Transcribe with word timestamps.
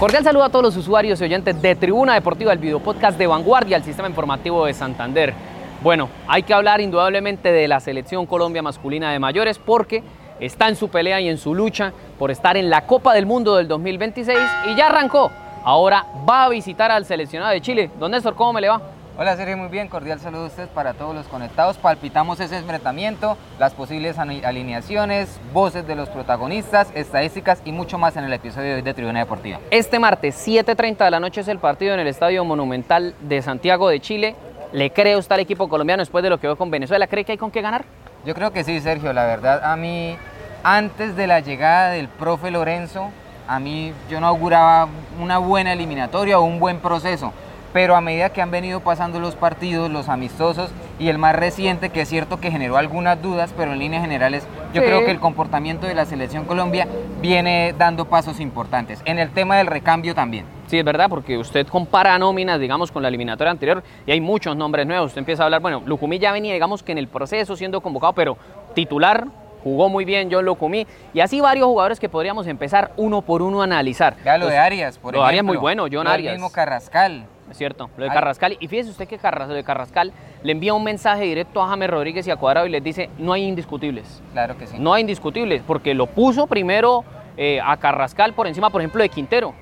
Cordial 0.00 0.24
saludo 0.24 0.44
a 0.44 0.48
todos 0.48 0.64
los 0.64 0.76
usuarios 0.78 1.20
y 1.20 1.24
oyentes 1.24 1.60
de 1.60 1.76
Tribuna 1.76 2.14
Deportiva, 2.14 2.54
el 2.54 2.58
video 2.58 2.80
podcast 2.80 3.18
de 3.18 3.26
Vanguardia, 3.26 3.76
el 3.76 3.84
sistema 3.84 4.08
informativo 4.08 4.64
de 4.64 4.72
Santander. 4.72 5.34
Bueno, 5.82 6.08
hay 6.26 6.42
que 6.42 6.54
hablar 6.54 6.80
indudablemente 6.80 7.52
de 7.52 7.68
la 7.68 7.80
selección 7.80 8.24
Colombia 8.24 8.62
masculina 8.62 9.12
de 9.12 9.18
mayores 9.18 9.58
porque 9.58 10.02
está 10.40 10.68
en 10.68 10.76
su 10.76 10.88
pelea 10.88 11.20
y 11.20 11.28
en 11.28 11.36
su 11.36 11.54
lucha 11.54 11.92
por 12.18 12.30
estar 12.30 12.56
en 12.56 12.70
la 12.70 12.86
Copa 12.86 13.12
del 13.12 13.26
Mundo 13.26 13.56
del 13.56 13.68
2026 13.68 14.38
y 14.72 14.74
ya 14.74 14.86
arrancó. 14.86 15.30
Ahora 15.64 16.06
va 16.26 16.44
a 16.44 16.48
visitar 16.48 16.90
al 16.90 17.04
seleccionado 17.04 17.52
de 17.52 17.60
Chile. 17.60 17.90
Don 18.00 18.10
Néstor, 18.10 18.34
¿cómo 18.34 18.54
me 18.54 18.62
le 18.62 18.70
va? 18.70 18.80
Hola 19.20 19.36
Sergio, 19.36 19.58
muy 19.58 19.68
bien, 19.68 19.88
cordial 19.88 20.18
saludo 20.18 20.44
a 20.44 20.46
ustedes 20.46 20.70
para 20.70 20.94
todos 20.94 21.14
los 21.14 21.26
conectados. 21.26 21.76
Palpitamos 21.76 22.40
ese 22.40 22.56
enfrentamiento, 22.56 23.36
las 23.58 23.74
posibles 23.74 24.18
alineaciones, 24.18 25.38
voces 25.52 25.86
de 25.86 25.94
los 25.94 26.08
protagonistas, 26.08 26.88
estadísticas 26.94 27.60
y 27.66 27.72
mucho 27.72 27.98
más 27.98 28.16
en 28.16 28.24
el 28.24 28.32
episodio 28.32 28.70
de 28.70 28.74
hoy 28.76 28.80
de 28.80 28.94
Tribuna 28.94 29.18
Deportiva. 29.18 29.60
Este 29.70 29.98
martes, 29.98 30.42
7.30 30.48 31.04
de 31.04 31.10
la 31.10 31.20
noche 31.20 31.42
es 31.42 31.48
el 31.48 31.58
partido 31.58 31.92
en 31.92 32.00
el 32.00 32.06
Estadio 32.06 32.46
Monumental 32.46 33.14
de 33.20 33.42
Santiago 33.42 33.90
de 33.90 34.00
Chile. 34.00 34.36
¿Le 34.72 34.90
cree 34.90 35.18
usted 35.18 35.34
al 35.34 35.40
equipo 35.40 35.68
colombiano 35.68 36.00
después 36.00 36.24
de 36.24 36.30
lo 36.30 36.40
que 36.40 36.46
veo 36.46 36.56
con 36.56 36.70
Venezuela? 36.70 37.06
¿Cree 37.06 37.26
que 37.26 37.32
hay 37.32 37.38
con 37.38 37.50
qué 37.50 37.60
ganar? 37.60 37.84
Yo 38.24 38.34
creo 38.34 38.54
que 38.54 38.64
sí, 38.64 38.80
Sergio. 38.80 39.12
La 39.12 39.26
verdad, 39.26 39.70
a 39.70 39.76
mí, 39.76 40.16
antes 40.62 41.14
de 41.14 41.26
la 41.26 41.40
llegada 41.40 41.90
del 41.90 42.08
profe 42.08 42.50
Lorenzo, 42.50 43.10
a 43.46 43.60
mí 43.60 43.92
yo 44.08 44.18
no 44.18 44.28
auguraba 44.28 44.88
una 45.20 45.36
buena 45.36 45.74
eliminatoria 45.74 46.38
o 46.38 46.42
un 46.42 46.58
buen 46.58 46.78
proceso 46.78 47.34
pero 47.72 47.96
a 47.96 48.00
medida 48.00 48.30
que 48.30 48.42
han 48.42 48.50
venido 48.50 48.80
pasando 48.80 49.20
los 49.20 49.36
partidos, 49.36 49.90
los 49.90 50.08
amistosos 50.08 50.70
y 50.98 51.08
el 51.08 51.18
más 51.18 51.36
reciente, 51.36 51.90
que 51.90 52.02
es 52.02 52.08
cierto 52.08 52.40
que 52.40 52.50
generó 52.50 52.76
algunas 52.76 53.20
dudas, 53.22 53.52
pero 53.56 53.72
en 53.72 53.78
líneas 53.78 54.02
generales 54.02 54.46
yo 54.74 54.82
creo 54.82 55.04
que 55.04 55.10
el 55.10 55.20
comportamiento 55.20 55.86
de 55.86 55.94
la 55.94 56.04
selección 56.04 56.44
Colombia 56.44 56.86
viene 57.20 57.74
dando 57.76 58.06
pasos 58.06 58.40
importantes. 58.40 59.02
En 59.04 59.18
el 59.18 59.30
tema 59.30 59.56
del 59.56 59.66
recambio 59.66 60.14
también. 60.14 60.44
Sí, 60.66 60.78
es 60.78 60.84
verdad, 60.84 61.08
porque 61.08 61.36
usted 61.36 61.66
compara 61.66 62.16
nóminas, 62.18 62.60
digamos, 62.60 62.92
con 62.92 63.02
la 63.02 63.08
eliminatoria 63.08 63.50
anterior 63.50 63.82
y 64.06 64.12
hay 64.12 64.20
muchos 64.20 64.56
nombres 64.56 64.86
nuevos. 64.86 65.08
Usted 65.08 65.18
empieza 65.18 65.42
a 65.42 65.46
hablar, 65.46 65.60
bueno, 65.60 65.82
Lucumí 65.84 66.18
ya 66.18 66.30
venía, 66.30 66.52
digamos, 66.52 66.82
que 66.82 66.92
en 66.92 66.98
el 66.98 67.08
proceso 67.08 67.56
siendo 67.56 67.80
convocado, 67.80 68.12
pero 68.12 68.36
titular, 68.74 69.26
jugó 69.64 69.88
muy 69.88 70.04
bien 70.04 70.28
John 70.30 70.44
Locumí 70.44 70.86
y 71.12 71.20
así 71.20 71.40
varios 71.40 71.66
jugadores 71.66 71.98
que 71.98 72.08
podríamos 72.08 72.46
empezar 72.46 72.92
uno 72.96 73.22
por 73.22 73.42
uno 73.42 73.62
a 73.62 73.64
analizar. 73.64 74.16
Ya 74.24 74.38
lo 74.38 74.46
de 74.46 74.58
Arias, 74.58 74.98
por 74.98 75.12
lo 75.12 75.18
ejemplo. 75.18 75.28
Arias 75.28 75.44
muy 75.44 75.56
bueno, 75.56 75.86
John 75.90 76.06
Arias. 76.06 76.32
El 76.32 76.38
mismo 76.38 76.52
Carrascal. 76.52 77.26
Es 77.50 77.56
cierto, 77.56 77.90
lo 77.96 78.04
de 78.04 78.10
Carrascal. 78.10 78.56
Y 78.60 78.68
fíjese 78.68 78.90
usted 78.90 79.08
que 79.08 79.18
Carrascal, 79.18 79.56
de 79.56 79.64
Carrascal 79.64 80.12
le 80.42 80.52
envía 80.52 80.72
un 80.72 80.84
mensaje 80.84 81.24
directo 81.24 81.62
a 81.62 81.68
James 81.68 81.90
Rodríguez 81.90 82.26
y 82.26 82.30
a 82.30 82.36
Cuadrado 82.36 82.66
y 82.66 82.70
les 82.70 82.82
dice, 82.82 83.10
no 83.18 83.32
hay 83.32 83.44
indiscutibles. 83.44 84.22
Claro 84.32 84.56
que 84.56 84.66
sí. 84.66 84.76
No 84.78 84.92
hay 84.92 85.00
indiscutibles, 85.00 85.62
porque 85.66 85.94
lo 85.94 86.06
puso 86.06 86.46
primero 86.46 87.04
eh, 87.36 87.60
a 87.64 87.76
Carrascal 87.76 88.34
por 88.34 88.46
encima, 88.46 88.70
por 88.70 88.80
ejemplo, 88.80 89.02
de 89.02 89.08
Quintero. 89.08 89.54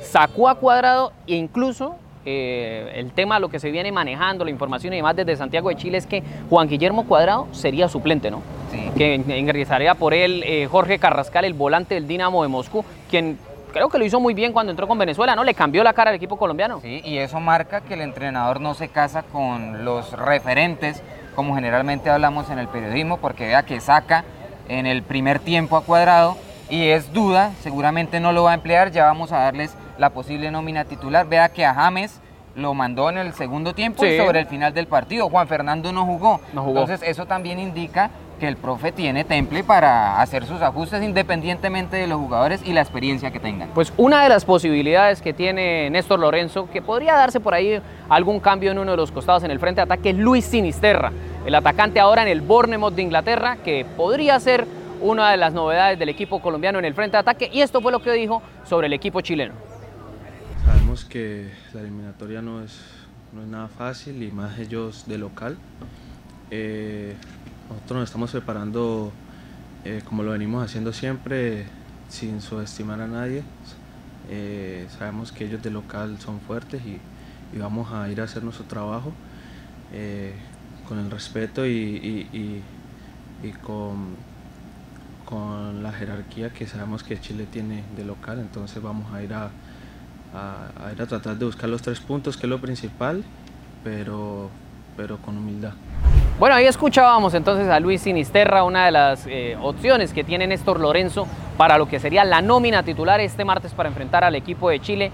Sacó 0.00 0.48
a 0.48 0.54
Cuadrado 0.54 1.12
e 1.26 1.34
incluso 1.34 1.96
eh, 2.24 2.92
el 2.96 3.12
tema, 3.12 3.38
lo 3.38 3.48
que 3.48 3.60
se 3.60 3.70
viene 3.70 3.92
manejando, 3.92 4.44
la 4.44 4.50
información 4.50 4.92
y 4.92 4.96
demás 4.96 5.14
desde 5.14 5.36
Santiago 5.36 5.68
de 5.68 5.76
Chile 5.76 5.98
es 5.98 6.06
que 6.06 6.22
Juan 6.50 6.68
Guillermo 6.68 7.06
Cuadrado 7.06 7.46
sería 7.52 7.88
suplente, 7.88 8.30
¿no? 8.30 8.42
Sí. 8.72 8.90
Que 8.96 9.14
ingresaría 9.14 9.94
por 9.94 10.12
él 10.12 10.42
eh, 10.44 10.66
Jorge 10.70 10.98
Carrascal, 10.98 11.44
el 11.44 11.54
volante 11.54 11.94
del 11.94 12.08
Dinamo 12.08 12.42
de 12.42 12.48
Moscú, 12.48 12.84
quien 13.08 13.38
creo 13.76 13.90
que 13.90 13.98
lo 13.98 14.06
hizo 14.06 14.20
muy 14.20 14.32
bien 14.32 14.54
cuando 14.54 14.70
entró 14.70 14.88
con 14.88 14.96
Venezuela, 14.96 15.36
¿no? 15.36 15.44
Le 15.44 15.52
cambió 15.52 15.84
la 15.84 15.92
cara 15.92 16.08
al 16.08 16.16
equipo 16.16 16.38
colombiano. 16.38 16.80
Sí, 16.80 17.02
y 17.04 17.18
eso 17.18 17.40
marca 17.40 17.82
que 17.82 17.92
el 17.92 18.00
entrenador 18.00 18.58
no 18.58 18.72
se 18.72 18.88
casa 18.88 19.22
con 19.22 19.84
los 19.84 20.12
referentes, 20.12 21.02
como 21.34 21.54
generalmente 21.54 22.08
hablamos 22.08 22.48
en 22.48 22.58
el 22.58 22.68
periodismo, 22.68 23.18
porque 23.18 23.48
vea 23.48 23.64
que 23.64 23.80
saca 23.80 24.24
en 24.68 24.86
el 24.86 25.02
primer 25.02 25.40
tiempo 25.40 25.76
a 25.76 25.84
cuadrado 25.84 26.38
y 26.70 26.88
es 26.88 27.12
duda, 27.12 27.52
seguramente 27.60 28.18
no 28.18 28.32
lo 28.32 28.44
va 28.44 28.52
a 28.52 28.54
emplear, 28.54 28.92
ya 28.92 29.04
vamos 29.04 29.30
a 29.30 29.40
darles 29.40 29.76
la 29.98 30.08
posible 30.08 30.50
nómina 30.50 30.86
titular. 30.86 31.28
Vea 31.28 31.50
que 31.50 31.66
a 31.66 31.74
James 31.74 32.22
lo 32.54 32.72
mandó 32.72 33.10
en 33.10 33.18
el 33.18 33.34
segundo 33.34 33.74
tiempo 33.74 34.06
y 34.06 34.16
sobre 34.16 34.40
el 34.40 34.46
final 34.46 34.72
del 34.72 34.86
partido. 34.86 35.28
Juan 35.28 35.48
Fernando 35.48 35.92
no 35.92 36.06
jugó. 36.06 36.40
no 36.54 36.62
jugó. 36.62 36.80
Entonces 36.80 37.06
eso 37.06 37.26
también 37.26 37.58
indica 37.58 38.08
que 38.38 38.48
el 38.48 38.56
profe 38.56 38.92
tiene 38.92 39.24
temple 39.24 39.64
para 39.64 40.20
hacer 40.20 40.44
sus 40.46 40.60
ajustes 40.62 41.02
independientemente 41.02 41.96
de 41.96 42.06
los 42.06 42.18
jugadores 42.18 42.62
y 42.64 42.72
la 42.72 42.80
experiencia 42.80 43.30
que 43.30 43.40
tengan. 43.40 43.70
Pues 43.74 43.92
una 43.96 44.22
de 44.22 44.28
las 44.28 44.44
posibilidades 44.44 45.22
que 45.22 45.32
tiene 45.32 45.90
Néstor 45.90 46.20
Lorenzo, 46.20 46.68
que 46.70 46.82
podría 46.82 47.14
darse 47.14 47.40
por 47.40 47.54
ahí 47.54 47.80
algún 48.08 48.40
cambio 48.40 48.70
en 48.72 48.78
uno 48.78 48.92
de 48.92 48.96
los 48.96 49.10
costados 49.10 49.42
en 49.44 49.50
el 49.50 49.58
frente 49.58 49.80
de 49.80 49.84
ataque, 49.84 50.10
es 50.10 50.16
Luis 50.16 50.44
Sinisterra, 50.44 51.12
el 51.44 51.54
atacante 51.54 52.00
ahora 52.00 52.22
en 52.22 52.28
el 52.28 52.40
Bournemouth 52.40 52.94
de 52.94 53.02
Inglaterra, 53.02 53.56
que 53.64 53.84
podría 53.96 54.38
ser 54.40 54.66
una 55.00 55.30
de 55.30 55.36
las 55.36 55.52
novedades 55.52 55.98
del 55.98 56.08
equipo 56.08 56.40
colombiano 56.40 56.78
en 56.78 56.84
el 56.84 56.94
frente 56.94 57.16
de 57.16 57.20
ataque, 57.20 57.50
y 57.52 57.60
esto 57.60 57.80
fue 57.80 57.92
lo 57.92 58.00
que 58.00 58.12
dijo 58.12 58.42
sobre 58.64 58.86
el 58.86 58.92
equipo 58.92 59.20
chileno. 59.20 59.54
Sabemos 60.64 61.04
que 61.04 61.50
la 61.72 61.80
eliminatoria 61.80 62.42
no 62.42 62.62
es, 62.62 62.80
no 63.32 63.42
es 63.42 63.48
nada 63.48 63.68
fácil 63.68 64.22
y 64.22 64.30
más 64.32 64.58
ellos 64.58 65.04
de 65.06 65.18
local. 65.18 65.56
Eh, 66.50 67.14
nosotros 67.68 68.00
nos 68.00 68.08
estamos 68.08 68.30
preparando 68.30 69.12
eh, 69.84 70.02
como 70.04 70.22
lo 70.22 70.32
venimos 70.32 70.64
haciendo 70.64 70.92
siempre, 70.92 71.64
sin 72.08 72.40
subestimar 72.40 73.00
a 73.00 73.06
nadie. 73.06 73.42
Eh, 74.28 74.86
sabemos 74.98 75.30
que 75.30 75.44
ellos 75.44 75.62
de 75.62 75.70
local 75.70 76.18
son 76.18 76.40
fuertes 76.40 76.82
y, 76.84 77.00
vamos 77.56 77.90
a 77.92 78.10
ir 78.10 78.20
a 78.20 78.24
hacer 78.24 78.42
nuestro 78.42 78.66
trabajo 78.66 79.12
eh, 79.92 80.34
con 80.86 80.98
el 80.98 81.10
respeto 81.10 81.64
y, 81.66 82.62
con, 83.62 84.16
la 85.82 85.92
jerarquía 85.92 86.50
que 86.50 86.66
sabemos 86.66 87.02
que 87.02 87.20
Chile 87.20 87.46
tiene 87.50 87.84
de 87.96 88.04
local. 88.04 88.40
Entonces 88.40 88.82
vamos 88.82 89.12
a 89.12 89.22
ir 89.22 89.32
a, 89.32 89.50
a, 90.34 90.92
ir 90.92 91.00
a 91.00 91.06
tratar 91.06 91.38
de 91.38 91.44
buscar 91.44 91.68
los 91.70 91.82
tres 91.82 92.00
puntos, 92.00 92.36
que 92.36 92.46
es 92.46 92.50
lo 92.50 92.60
principal, 92.60 93.24
pero, 93.84 94.50
pero 94.96 95.18
con 95.18 95.38
humildad. 95.38 95.74
Bueno, 96.38 96.54
ahí 96.54 96.66
escuchábamos 96.66 97.32
entonces 97.32 97.66
a 97.70 97.80
Luis 97.80 98.02
Sinisterra, 98.02 98.62
una 98.62 98.84
de 98.84 98.90
las 98.90 99.26
eh, 99.26 99.56
opciones 99.62 100.12
que 100.12 100.22
tiene 100.22 100.46
Néstor 100.46 100.78
Lorenzo 100.78 101.26
para 101.56 101.78
lo 101.78 101.88
que 101.88 101.98
sería 101.98 102.26
la 102.26 102.42
nómina 102.42 102.82
titular 102.82 103.20
este 103.20 103.46
martes 103.46 103.72
para 103.72 103.88
enfrentar 103.88 104.22
al 104.22 104.34
equipo 104.34 104.68
de 104.68 104.78
Chile. 104.78 105.12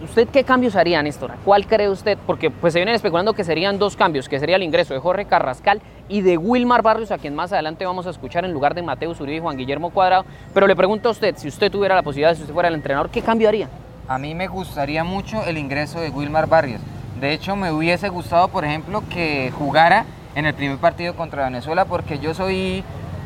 ¿Usted 0.00 0.28
qué 0.28 0.44
cambios 0.44 0.76
haría, 0.76 1.02
Néstor? 1.02 1.32
¿Cuál 1.44 1.66
cree 1.66 1.88
usted? 1.88 2.16
Porque 2.24 2.52
pues 2.52 2.72
se 2.72 2.78
vienen 2.78 2.94
especulando 2.94 3.32
que 3.32 3.42
serían 3.42 3.80
dos 3.80 3.96
cambios, 3.96 4.28
que 4.28 4.38
sería 4.38 4.54
el 4.54 4.62
ingreso 4.62 4.94
de 4.94 5.00
Jorge 5.00 5.24
Carrascal 5.24 5.82
y 6.08 6.20
de 6.20 6.38
Wilmar 6.38 6.82
Barrios, 6.82 7.10
a 7.10 7.18
quien 7.18 7.34
más 7.34 7.52
adelante 7.52 7.84
vamos 7.84 8.06
a 8.06 8.10
escuchar 8.10 8.44
en 8.44 8.52
lugar 8.52 8.76
de 8.76 8.82
Mateo 8.82 9.10
Uribe 9.10 9.38
y 9.38 9.40
Juan 9.40 9.56
Guillermo 9.56 9.90
Cuadrado. 9.90 10.24
Pero 10.54 10.68
le 10.68 10.76
pregunto 10.76 11.08
a 11.08 11.12
usted, 11.12 11.34
si 11.36 11.48
usted 11.48 11.72
tuviera 11.72 11.96
la 11.96 12.02
posibilidad, 12.02 12.32
si 12.36 12.42
usted 12.42 12.54
fuera 12.54 12.68
el 12.68 12.76
entrenador, 12.76 13.10
¿qué 13.10 13.22
cambio 13.22 13.48
haría? 13.48 13.68
A 14.06 14.18
mí 14.18 14.36
me 14.36 14.46
gustaría 14.46 15.02
mucho 15.02 15.44
el 15.44 15.58
ingreso 15.58 15.98
de 15.98 16.10
Wilmar 16.10 16.46
Barrios. 16.46 16.80
De 17.20 17.32
hecho, 17.32 17.56
me 17.56 17.72
hubiese 17.72 18.08
gustado, 18.08 18.46
por 18.46 18.64
ejemplo, 18.64 19.02
que 19.10 19.52
jugara 19.58 20.06
en 20.40 20.46
el 20.46 20.54
primer 20.54 20.78
partido 20.78 21.14
contra 21.14 21.44
Venezuela 21.44 21.84
porque 21.84 22.18
yo 22.18 22.34
soy 22.34 22.82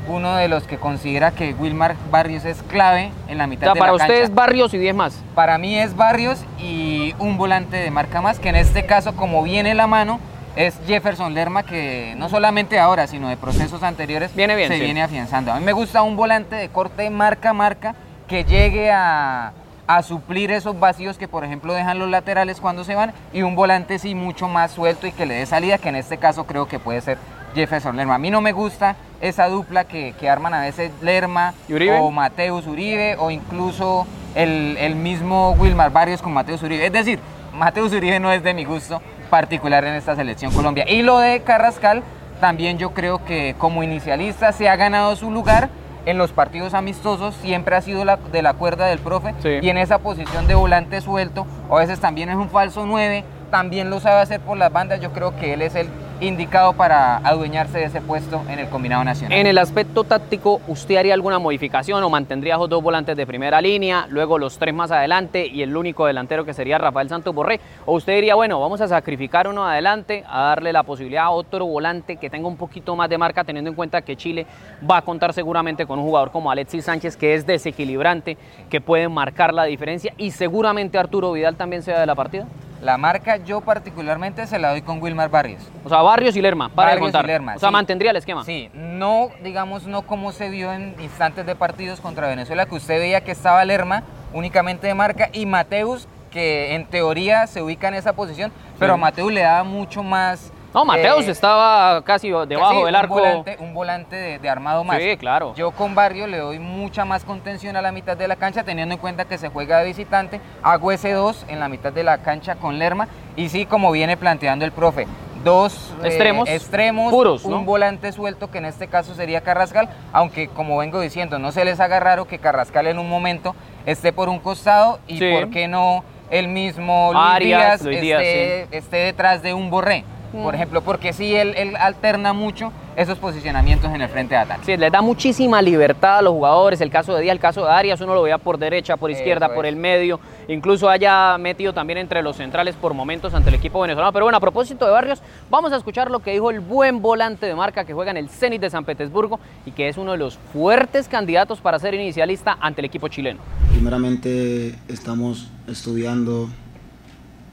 uno 0.07 0.37
de 0.37 0.49
los 0.49 0.65
que 0.65 0.77
considera 0.77 1.31
que 1.31 1.55
Wilmar 1.55 1.97
Barrios 2.11 2.45
es 2.45 2.63
clave 2.65 3.11
en 3.29 3.39
la 3.39 3.47
mitad 3.47 3.73
de 3.73 3.79
para 3.79 3.93
la 3.93 3.99
cancha. 3.99 4.13
usted 4.13 4.25
es 4.25 4.35
Barrios 4.35 4.75
y 4.75 4.79
10 4.79 4.95
más. 4.95 5.23
Para 5.35 5.57
mí 5.57 5.79
es 5.79 5.97
Barrios 5.97 6.45
y 6.59 7.15
un 7.19 7.39
volante 7.39 7.79
de 7.79 7.91
marca 7.91 8.21
más, 8.21 8.39
que 8.39 8.51
en 8.51 8.57
este 8.57 8.85
caso, 8.85 9.17
como 9.17 9.43
viene 9.43 9.75
la 9.75 9.87
mano, 9.87 10.21
es 10.57 10.79
Jefferson 10.87 11.33
Lerma, 11.33 11.63
que 11.63 12.15
no 12.19 12.29
solamente 12.29 12.79
ahora, 12.79 13.07
sino 13.07 13.29
de 13.29 13.37
procesos 13.37 13.83
anteriores 13.83 14.35
viene 14.35 14.55
bien, 14.57 14.69
se 14.69 14.79
viene 14.79 15.03
afianzando. 15.03 15.53
A 15.53 15.59
mí 15.59 15.65
me 15.65 15.73
gusta 15.73 16.03
un 16.03 16.17
volante 16.17 16.57
de 16.57 16.69
corte 16.69 17.09
marca 17.11 17.55
marca 17.55 17.95
que 18.29 18.45
llegue 18.45 18.91
a, 18.93 19.53
a 19.87 20.03
suplir 20.03 20.51
esos 20.51 20.79
vacíos 20.79 21.19
que 21.19 21.29
por 21.29 21.45
ejemplo 21.45 21.75
dejan 21.75 21.99
los 21.99 22.09
laterales 22.09 22.61
cuando 22.61 22.85
se 22.85 22.95
van 22.95 23.13
y 23.33 23.43
un 23.43 23.55
volante 23.55 23.99
sí 23.99 24.15
mucho 24.15 24.49
más 24.49 24.73
suelto 24.73 25.07
y 25.07 25.13
que 25.13 25.27
le 25.27 25.35
dé 25.35 25.47
salida, 25.47 25.79
que 25.79 25.89
en 25.89 25.97
este 25.97 26.19
caso 26.19 26.47
creo 26.47 26.67
que 26.67 26.79
puede 26.79 27.01
ser 27.01 27.19
Jefferson 27.55 27.97
Lerma. 27.97 28.17
A 28.17 28.19
mí 28.19 28.31
no 28.31 28.41
me 28.41 28.53
gusta 28.53 28.97
esa 29.21 29.49
dupla 29.49 29.85
que, 29.85 30.15
arman 30.29 30.55
a 30.55 30.61
veces 30.61 30.91
Lerma 31.03 31.55
o 32.01 32.11
Mateus 32.11 32.67
Uribe 32.67 33.17
o 33.19 33.31
incluso 33.31 34.07
el, 34.35 34.97
mismo 34.97 35.53
Wilmar 35.53 35.93
Barrios 35.93 36.21
con 36.21 36.33
Mateus 36.33 36.63
Uribe. 36.63 36.87
Es 36.87 36.93
decir, 36.93 37.21
Mateus 37.55 37.93
Uribe 37.93 38.19
no 38.21 38.33
es 38.33 38.43
de 38.43 38.55
mi 38.55 38.65
gusto 38.65 39.01
particular 39.31 39.85
en 39.85 39.95
esta 39.95 40.17
selección 40.17 40.53
Colombia. 40.53 40.85
Y 40.89 41.03
lo 41.03 41.19
de 41.19 41.43
Carrascal, 41.43 42.03
también 42.41 42.79
yo 42.79 42.93
creo 42.93 43.25
que 43.25 43.55
como 43.59 43.83
inicialista 43.83 44.53
se 44.53 44.69
ha 44.69 44.77
ganado 44.77 45.15
su 45.17 45.31
lugar 45.31 45.69
en 46.07 46.19
los 46.19 46.33
partidos 46.33 46.75
amistosos 46.75 47.35
siempre 47.37 47.77
ha 47.77 47.81
sido 47.81 48.05
la, 48.05 48.17
de 48.17 48.43
la 48.43 48.55
cuerda 48.55 48.87
del 48.87 48.99
profe 48.99 49.35
y 49.63 49.69
en 49.69 49.79
esa 49.79 49.99
posición 49.99 50.47
de 50.47 50.55
volante 50.55 51.01
suelto, 51.01 51.47
o 51.69 51.77
a 51.77 51.81
veces 51.81 52.01
también 52.01 52.29
es 52.29 52.37
un 52.37 52.51
falso 52.51 52.87
9, 52.87 53.25
también 53.51 53.91
lo 53.91 54.01
sabe 54.01 54.21
hacer 54.21 54.41
por 54.41 54.59
las 54.59 54.73
bandas, 54.73 55.01
yo 55.01 55.13
creo 55.13 55.37
que 55.37 55.55
él 55.55 55.63
es 55.63 55.75
el 55.75 55.89
indicado 56.27 56.73
para 56.73 57.19
adueñarse 57.19 57.79
de 57.79 57.85
ese 57.85 58.01
puesto 58.01 58.43
en 58.49 58.59
el 58.59 58.69
combinado 58.69 59.05
nacional. 59.05 59.39
En 59.39 59.47
el 59.47 59.59
aspecto 59.59 60.05
táctico, 60.05 60.61
¿usted 60.69 60.97
haría 60.97 61.15
alguna 61.15 61.39
modificación 61.39 62.03
o 62.03 62.11
mantendría 62.11 62.55
esos 62.55 62.69
dos 62.69 62.83
volantes 62.83 63.17
de 63.17 63.27
primera 63.27 63.61
línea, 63.61 64.07
luego 64.09 64.39
los 64.39 64.59
tres 64.59 64.75
más 64.75 64.91
adelante 64.91 65.47
y 65.47 65.63
el 65.63 65.77
único 65.77 66.07
delantero 66.07 66.45
que 66.45 66.55
sería 66.55 66.79
Rafael 66.79 67.09
Santos 67.09 67.35
Borré? 67.35 67.61
¿O 67.87 67.95
usted 67.95 68.15
diría, 68.15 68.35
bueno, 68.35 68.61
vamos 68.61 68.81
a 68.81 68.89
sacrificar 68.89 69.49
uno 69.49 69.67
adelante, 69.67 70.25
a 70.29 70.43
darle 70.43 70.73
la 70.73 70.83
posibilidad 70.83 71.25
a 71.25 71.31
otro 71.31 71.67
volante 71.67 72.17
que 72.17 72.31
tenga 72.31 72.49
un 72.49 72.57
poquito 72.57 72.97
más 72.97 73.09
de 73.09 73.19
marca, 73.19 73.45
teniendo 73.45 73.71
en 73.71 73.77
cuenta 73.77 74.03
que 74.03 74.17
Chile 74.17 74.47
va 74.89 74.99
a 74.99 75.03
contar 75.03 75.33
seguramente 75.33 75.87
con 75.87 75.99
un 75.99 76.05
jugador 76.05 76.31
como 76.31 76.51
Alexis 76.51 76.85
Sánchez, 76.85 77.17
que 77.17 77.35
es 77.35 77.47
desequilibrante, 77.47 78.37
que 78.71 78.81
puede 78.81 79.09
marcar 79.09 79.53
la 79.53 79.65
diferencia 79.65 80.15
y 80.17 80.31
seguramente 80.31 80.99
Arturo 80.99 81.33
Vidal 81.33 81.57
también 81.57 81.83
sea 81.83 82.01
de 82.01 82.07
la 82.07 82.15
partida? 82.15 82.47
La 82.81 82.99
marca 82.99 83.37
yo 83.39 83.61
particularmente 83.61 84.47
se 84.47 84.59
la 84.59 84.71
doy 84.71 84.83
con 84.83 85.03
Wilmar 85.03 85.31
Barrios. 85.31 85.63
O 85.85 85.89
sea, 85.89 86.03
Barrios 86.03 86.37
y 86.37 86.43
Lerma, 86.43 86.69
para 86.69 86.91
de 86.91 86.97
Barrios 86.97 87.09
y 87.09 87.13
contar. 87.13 87.27
Lerma, 87.27 87.55
o 87.57 87.59
sea, 87.59 87.69
sí. 87.71 87.73
mantendría 87.73 88.11
el 88.11 88.17
esquema. 88.17 88.45
Sí, 88.45 88.71
no, 88.75 89.31
digamos, 89.43 89.87
no 89.87 90.03
como 90.03 90.33
se 90.33 90.51
vio 90.51 90.73
en 90.73 90.95
instantes 91.01 91.47
de 91.47 91.55
partidos 91.55 92.01
contra 92.01 92.29
Venezuela, 92.29 92.67
que 92.67 92.75
usted 92.75 92.99
veía 92.99 93.23
que 93.23 93.33
estaba 93.33 93.65
Lerma 93.65 94.03
únicamente 94.33 94.87
de 94.87 94.95
marca 94.95 95.31
y 95.33 95.47
Mateus, 95.47 96.09
que 96.31 96.75
en 96.75 96.87
teoría 96.87 97.47
se 97.47 97.63
ubica 97.63 97.89
en 97.89 97.95
esa 97.95 98.13
posición, 98.13 98.53
pero 98.79 98.95
a 98.95 98.97
Mateus 98.97 99.33
le 99.33 99.43
daba 99.43 99.65
mucho 99.65 100.03
más... 100.03 100.53
No, 100.75 100.85
Mateus 100.85 101.29
eh, 101.29 101.31
estaba 101.31 102.03
casi 102.03 102.31
debajo 102.31 102.85
del 102.85 102.97
arco. 102.97 103.15
Un 103.15 103.21
volante, 103.21 103.57
un 103.61 103.75
volante 103.75 104.17
de, 104.17 104.39
de 104.41 104.49
armado 104.49 104.83
más. 104.83 105.01
Sí, 105.01 105.17
claro. 105.17 105.55
Yo 105.55 105.71
con 105.71 105.95
Barrio 105.95 106.27
le 106.27 106.39
doy 106.39 106.59
mucha 106.59 107.05
más 107.05 107.25
contención 107.25 107.77
a 107.77 107.83
la 107.83 107.93
mitad 107.93 108.17
de 108.17 108.27
la 108.27 108.35
cancha, 108.35 108.65
teniendo 108.65 108.95
en 108.95 109.01
cuenta 109.01 109.25
que 109.25 109.39
se 109.39 109.49
juega 109.49 109.79
de 109.79 109.87
visitante. 109.87 110.41
Hago 110.65 110.91
ese 110.91 111.13
2 111.13 111.47
en 111.49 111.61
la 111.61 111.69
mitad 111.69 111.93
de 111.93 112.03
la 112.03 112.19
cancha 112.19 112.57
con 112.57 112.81
Lerma. 112.81 113.07
Y 113.37 113.51
sí, 113.51 113.67
como 113.67 113.93
viene 113.93 114.17
planteando 114.17 114.65
el 114.65 114.73
profe, 114.73 115.07
dos 115.45 115.95
eh, 116.03 116.09
Extremos, 116.09 116.49
extremos 116.49 117.13
puros, 117.13 117.45
un 117.45 117.65
volante 117.65 118.11
suelto, 118.11 118.51
que 118.51 118.59
en 118.59 118.65
este 118.65 118.89
caso 118.89 119.15
sería 119.15 119.43
Carrascal. 119.43 119.89
Aunque, 120.13 120.49
como 120.49 120.79
vengo 120.79 121.01
diciendo, 121.01 121.39
no 121.39 121.53
se 121.53 121.65
les 121.65 121.79
haga 121.79 122.01
raro 122.01 122.27
que 122.27 122.41
Carrascal 122.41 122.89
en 122.89 122.99
un 122.99 123.09
momento 123.09 123.55
esté 123.87 124.13
por 124.13 124.29
un 124.29 124.41
costado 124.41 124.99
y, 125.07 125.19
Sí. 125.19 125.31
¿por 125.33 125.51
qué 125.51 125.69
no 125.69 126.03
el 126.31 126.49
mismo 126.49 127.11
Luis 127.13 127.25
Arias, 127.27 127.61
Díaz, 127.61 127.83
Luis 127.83 128.01
Díaz, 128.01 128.23
esté, 128.23 128.77
esté 128.77 128.97
detrás 128.97 129.43
de 129.43 129.55
un 129.55 129.71
Borré? 129.71 130.05
Por 130.43 130.55
ejemplo, 130.55 130.83
porque 130.83 131.13
sí, 131.13 131.35
él, 131.35 131.55
él 131.57 131.77
alterna 131.77 132.33
mucho 132.33 132.73
esos 132.97 133.19
posicionamientos 133.19 133.93
en 133.93 134.01
el 134.01 134.09
frente 134.09 134.35
de 134.35 134.41
ataque. 134.41 134.65
Sí, 134.65 134.77
les 134.77 134.91
da 134.93 135.03
muchísima 135.03 135.61
libertad 135.61 136.19
a 136.19 136.23
los 136.23 136.33
jugadores. 136.33 136.81
El 136.81 136.91
caso 136.91 137.15
de 137.15 137.23
Díaz, 137.23 137.33
el 137.35 137.41
caso 137.41 137.65
de 137.65 137.71
Arias, 137.71 138.01
uno 138.01 138.15
lo 138.15 138.23
veía 138.23 138.39
por 138.39 138.59
derecha, 138.59 138.97
por 138.97 139.11
izquierda, 139.11 139.47
Eso 139.47 139.55
por 139.55 139.67
es. 139.67 139.71
el 139.73 139.77
medio. 139.77 140.21
Incluso 140.49 140.89
haya 140.89 141.37
metido 141.39 141.73
también 141.73 141.99
entre 141.99 142.23
los 142.23 142.37
centrales 142.37 142.77
por 142.77 142.95
momentos 142.95 143.35
ante 143.35 143.49
el 143.49 143.57
equipo 143.57 143.81
venezolano. 143.81 144.13
Pero 144.13 144.27
bueno, 144.27 144.39
a 144.39 144.41
propósito 144.41 144.85
de 144.85 144.93
Barrios, 144.93 145.23
vamos 145.51 145.73
a 145.73 145.77
escuchar 145.77 146.11
lo 146.11 146.21
que 146.21 146.33
dijo 146.33 146.51
el 146.51 146.61
buen 146.61 147.03
volante 147.03 147.47
de 147.47 147.55
marca 147.55 147.85
que 147.85 147.95
juega 147.95 148.11
en 148.11 148.17
el 148.17 148.29
Zenit 148.29 148.61
de 148.61 148.71
San 148.71 148.85
Petersburgo 148.85 149.41
y 149.67 149.73
que 149.73 149.89
es 149.89 149.97
uno 149.99 150.13
de 150.13 150.19
los 150.19 150.37
fuertes 150.53 151.09
candidatos 151.09 151.61
para 151.61 151.79
ser 151.79 151.95
inicialista 151.95 152.57
ante 152.61 152.81
el 152.81 152.85
equipo 152.85 153.09
chileno. 153.09 153.41
Primeramente 153.73 154.75
estamos 154.89 155.51
estudiando, 155.67 156.49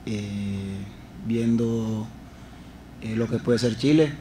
eh, 0.05 0.77
viendo 1.25 2.05
eh, 3.01 3.15
lo 3.15 3.27
que 3.27 3.37
puede 3.37 3.59
ser 3.59 3.77
Chile. 3.77 4.11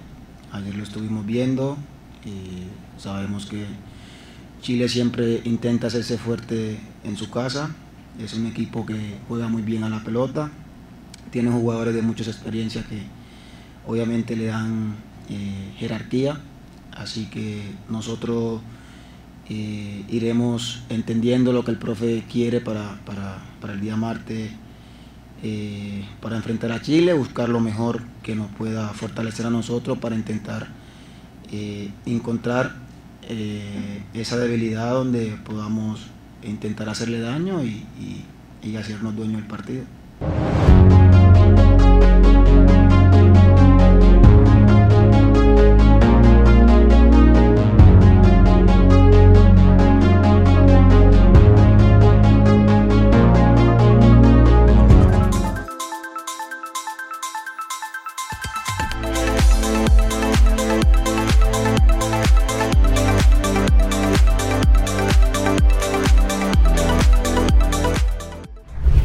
Ayer 0.53 0.75
lo 0.75 0.83
estuvimos 0.83 1.25
viendo 1.27 1.77
y 2.25 2.65
sabemos 3.01 3.47
que 3.47 3.65
Chile 4.63 4.89
siempre 4.89 5.41
intenta 5.45 5.87
hacerse 5.87 6.19
fuerte 6.19 6.79
en 7.05 7.17
su 7.17 7.31
casa. 7.31 7.71
Es 8.23 8.35
un 8.35 8.47
equipo 8.47 8.85
que 8.85 9.17
juega 9.29 9.49
muy 9.49 9.63
bien 9.63 9.85
a 9.85 9.89
la 9.89 10.03
pelota. 10.05 10.51
Tiene 11.31 11.51
jugadores 11.51 11.95
de 11.95 12.03
muchas 12.03 12.29
experiencias 12.29 12.85
que 12.87 13.03
obviamente 13.87 14.37
le 14.37 14.47
dan 14.47 14.97
eh, 15.29 15.73
jerarquía. 15.79 16.41
Así 16.93 17.27
que 17.27 17.63
nosotros 17.89 18.61
eh, 19.49 20.05
iremos 20.09 20.83
entendiendo 20.91 21.53
lo 21.53 21.65
que 21.65 21.71
el 21.71 21.79
profe 21.79 22.25
quiere 22.31 22.61
para, 22.61 23.01
para- 23.07 23.39
para 23.61 23.73
el 23.75 23.81
día 23.81 23.97
martes, 23.97 24.51
eh, 25.43 26.05
para 26.21 26.37
enfrentar 26.37 26.73
a 26.73 26.81
Chile, 26.83 27.13
buscar 27.15 27.49
lo 27.49 27.61
mejor 27.61 28.03
que 28.23 28.35
nos 28.35 28.49
pueda 28.53 28.89
fortalecer 28.91 29.47
a 29.47 29.51
nosotros 29.51 29.99
para 29.99 30.15
intentar 30.17 30.69
eh, 31.53 31.91
encontrar 32.07 32.75
eh, 33.23 34.03
esa 34.15 34.37
debilidad 34.37 34.93
donde 34.93 35.37
podamos 35.45 36.01
intentar 36.43 36.89
hacerle 36.89 37.21
daño 37.21 37.63
y, 37.65 37.85
y- 37.99 38.25
y 38.63 38.77
hacernos 38.77 39.17
dueños 39.17 39.37
del 39.41 39.47
partido. 39.49 39.85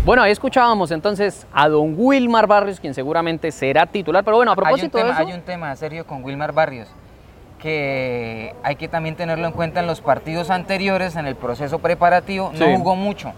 Bueno, 0.06 0.22
ahí 0.22 0.32
escuchábamos 0.32 0.92
entonces 0.92 1.48
a 1.52 1.68
don 1.68 1.96
Wilmar 1.98 2.46
Barrios, 2.46 2.80
quien 2.80 2.94
seguramente 2.94 3.52
será 3.52 3.88
titular. 3.88 4.24
Pero 4.24 4.38
bueno, 4.38 4.52
a 4.52 4.54
Hay 4.54 4.58
un, 4.60 4.64
propósito 4.64 4.98
tema, 5.00 5.10
de 5.10 5.14
eso... 5.16 5.28
hay 5.28 5.34
un 5.34 5.42
tema 5.42 5.76
serio 5.76 6.06
con 6.06 6.24
Wilmar 6.24 6.52
Barrios 6.54 6.88
que 7.60 8.54
hay 8.62 8.76
que 8.76 8.88
también 8.88 9.16
tenerlo 9.16 9.48
en 9.48 9.52
cuenta 9.54 9.80
en 9.80 9.88
los 9.88 10.02
partidos 10.02 10.52
anteriores, 10.52 11.16
en 11.16 11.26
el 11.26 11.36
proceso 11.36 11.80
preparativo, 11.80 12.52
Sí. 12.54 12.60
no 12.60 12.78
jugó 12.78 12.96
mucho. 12.96 13.34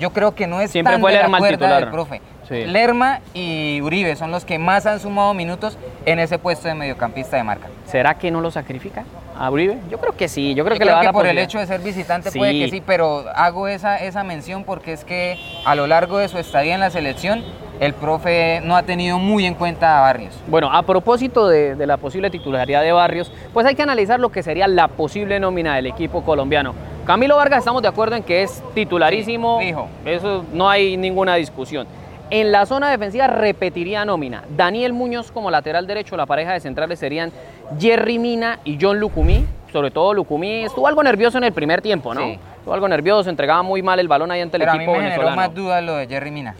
Yo 0.00 0.10
creo 0.10 0.34
que 0.34 0.48
no 0.48 0.60
es 0.60 0.72
Siempre 0.72 0.94
tan 0.94 1.00
fue 1.00 1.12
de 1.12 1.18
la 1.18 1.22
Lerma 1.22 1.36
el 1.38 1.42
cuerda 1.42 1.56
titular. 1.56 1.80
del 1.82 1.90
profe. 1.92 2.20
Sí. 2.48 2.64
Lerma 2.64 3.20
y 3.34 3.80
Uribe 3.82 4.16
son 4.16 4.30
los 4.30 4.44
que 4.44 4.58
más 4.58 4.86
han 4.86 5.00
sumado 5.00 5.34
minutos 5.34 5.76
en 6.06 6.18
ese 6.18 6.38
puesto 6.38 6.66
de 6.68 6.74
mediocampista 6.74 7.36
de 7.36 7.44
marca. 7.44 7.68
¿Será 7.86 8.14
que 8.14 8.30
no 8.30 8.40
lo 8.40 8.50
sacrifica 8.50 9.04
a 9.38 9.50
Uribe? 9.50 9.78
Yo 9.90 9.98
creo 9.98 10.16
que 10.16 10.28
sí, 10.28 10.54
yo 10.54 10.64
creo 10.64 10.76
Yo 10.76 10.78
que 10.78 10.84
le 10.86 10.90
creo 10.90 10.94
va 10.94 11.00
a 11.00 11.02
que 11.02 11.06
dar 11.06 11.12
por 11.14 11.26
el 11.26 11.36
hecho 11.38 11.58
de 11.58 11.66
ser 11.66 11.80
visitante 11.80 12.30
Sí. 12.30 12.38
puede 12.38 12.52
que 12.58 12.68
sí, 12.70 12.82
pero 12.84 13.24
hago 13.34 13.68
esa, 13.68 13.98
esa 13.98 14.24
mención 14.24 14.64
porque 14.64 14.92
es 14.94 15.04
que 15.04 15.38
a 15.66 15.74
lo 15.74 15.86
largo 15.86 16.18
de 16.18 16.28
su 16.28 16.38
estadía 16.38 16.74
en 16.74 16.80
la 16.80 16.88
selección, 16.90 17.44
el 17.80 17.92
profe 17.92 18.60
no 18.64 18.76
ha 18.76 18.82
tenido 18.82 19.18
muy 19.18 19.44
en 19.44 19.54
cuenta 19.54 19.98
a 19.98 20.00
Barrios. 20.00 20.34
Bueno, 20.48 20.72
a 20.72 20.82
propósito 20.82 21.48
de, 21.48 21.74
de 21.76 21.86
la 21.86 21.98
posible 21.98 22.30
titularidad 22.30 22.82
de 22.82 22.92
Barrios, 22.92 23.30
pues 23.52 23.66
hay 23.66 23.74
que 23.74 23.82
analizar 23.82 24.18
lo 24.20 24.30
que 24.30 24.42
sería 24.42 24.66
la 24.68 24.88
posible 24.88 25.38
nómina 25.38 25.76
del 25.76 25.86
equipo 25.86 26.24
colombiano. 26.24 26.74
Camilo 27.06 27.36
Vargas, 27.36 27.60
estamos 27.60 27.82
de 27.82 27.88
acuerdo 27.88 28.16
en 28.16 28.22
que 28.22 28.42
es 28.42 28.62
titularísimo, 28.74 29.58
Sí, 29.60 29.66
fijo. 29.66 29.88
eso 30.04 30.44
no 30.52 30.68
hay 30.68 30.96
ninguna 30.96 31.34
discusión. 31.36 31.86
En 32.30 32.52
la 32.52 32.66
zona 32.66 32.90
defensiva 32.90 33.26
repetiría 33.26 34.04
nómina. 34.04 34.44
Daniel 34.54 34.92
Muñoz 34.92 35.32
como 35.32 35.50
lateral 35.50 35.86
derecho, 35.86 36.16
la 36.16 36.26
pareja 36.26 36.52
de 36.52 36.60
centrales 36.60 36.98
serían 36.98 37.32
Jerry 37.78 38.18
Mina 38.18 38.58
y 38.64 38.78
John 38.80 39.00
Lucumí. 39.00 39.46
Sobre 39.72 39.90
todo 39.90 40.12
Lucumí 40.14 40.64
estuvo 40.64 40.86
algo 40.86 41.02
nervioso 41.02 41.38
en 41.38 41.44
el 41.44 41.52
primer 41.52 41.80
tiempo, 41.82 42.12
¿no? 42.14 42.20
Sí. 42.22 42.38
Estuvo 42.58 42.74
algo 42.74 42.88
nervioso, 42.88 43.30
entregaba 43.30 43.62
muy 43.62 43.82
mal 43.82 43.98
el 44.00 44.08
balón 44.08 44.30
ahí 44.30 44.40
ante 44.40 44.56
el 44.56 44.62
Pero 44.62 44.72
a 44.72 44.74
mí 44.74 44.82
equipo 44.84 44.92
me 44.98 45.04
venezolano. 45.04 45.36
más 45.36 45.54
dudas 45.54 45.82
lo 45.82 45.96
de 45.96 46.06
Jerry 46.06 46.30
Mina. 46.30 46.50
Es 46.50 46.56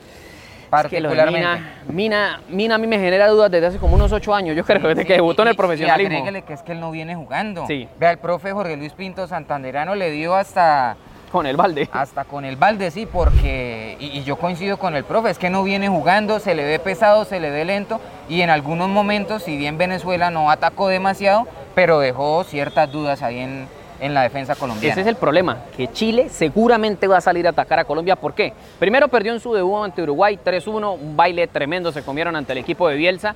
que 0.65 0.71
Particularmente. 0.71 1.39
Mina, 1.39 1.71
Mina, 1.89 2.41
Mina 2.51 2.75
a 2.75 2.79
mí 2.79 2.87
me 2.87 2.99
genera 2.99 3.29
dudas 3.29 3.51
desde 3.51 3.67
hace 3.69 3.79
como 3.79 3.95
unos 3.95 4.13
ocho 4.13 4.35
años, 4.35 4.55
yo 4.55 4.65
creo, 4.65 4.87
desde 4.89 5.07
que 5.07 5.15
debutó 5.15 5.41
en 5.43 5.49
el 5.49 5.55
y- 5.55 5.57
profesionalismo. 5.57 6.29
Y 6.29 6.43
que 6.43 6.53
es 6.53 6.63
que 6.63 6.73
él 6.73 6.81
no 6.81 6.91
viene 6.91 7.15
jugando. 7.15 7.67
Sí. 7.67 7.89
Vea, 7.99 8.11
el 8.11 8.19
profe 8.19 8.53
Jorge 8.53 8.77
Luis 8.77 8.93
Pinto 8.93 9.27
Santanderano 9.27 9.95
le 9.95 10.11
dio 10.11 10.35
hasta, 10.35 10.97
Con 11.31 11.47
el 11.47 11.57
balde. 11.57 11.89
hasta 11.93 12.25
con 12.25 12.45
el 12.45 12.57
balde, 12.57 12.91
sí, 12.91 13.07
porque, 13.07 13.97
y, 14.01 14.19
y 14.19 14.25
yo 14.25 14.37
coincido 14.37 14.79
con 14.79 14.97
el 14.97 15.05
profe, 15.05 15.31
es 15.31 15.39
que 15.39 15.51
no 15.51 15.63
viene 15.63 15.89
jugando, 15.89 16.41
se 16.41 16.55
le 16.55 16.65
ve 16.65 16.79
pesado, 16.79 17.25
se 17.25 17.41
le 17.41 17.51
ve 17.51 17.65
lento, 17.65 18.01
y 18.29 18.41
en 18.41 18.51
algunos 18.51 18.89
momentos, 18.89 19.43
si 19.43 19.57
bien 19.57 19.79
Venezuela 19.79 20.31
no 20.31 20.51
atacó 20.51 20.89
demasiado, 20.89 21.47
pero 21.75 22.01
dejó 22.01 22.45
ciertas 22.45 22.91
dudas 22.91 23.23
ahí 23.23 23.39
en, 23.39 23.69
en 24.01 24.15
la 24.15 24.23
defensa 24.23 24.55
colombiana. 24.55 24.93
Ese 24.93 25.03
es 25.03 25.07
el 25.07 25.17
problema, 25.17 25.59
que 25.77 25.89
Chile 25.89 26.29
seguramente 26.29 27.07
va 27.07 27.19
a 27.19 27.21
salir 27.21 27.47
a 27.47 27.51
atacar 27.51 27.79
a 27.79 27.85
Colombia. 27.85 28.17
¿Por 28.17 28.35
qué? 28.35 28.53
Primero 28.79 29.09
perdió 29.09 29.33
en 29.33 29.41
su 29.41 29.53
debut 29.53 29.85
ante 29.85 30.03
Uruguay 30.03 30.39
3-1, 30.43 30.99
un 31.01 31.17
baile 31.17 31.47
tremendo 31.47 31.93
se 31.93 32.03
comieron 32.03 32.37
ante 32.37 32.53
el 32.53 32.59
equipo 32.59 32.89
de 32.89 32.97
Bielsa 32.97 33.35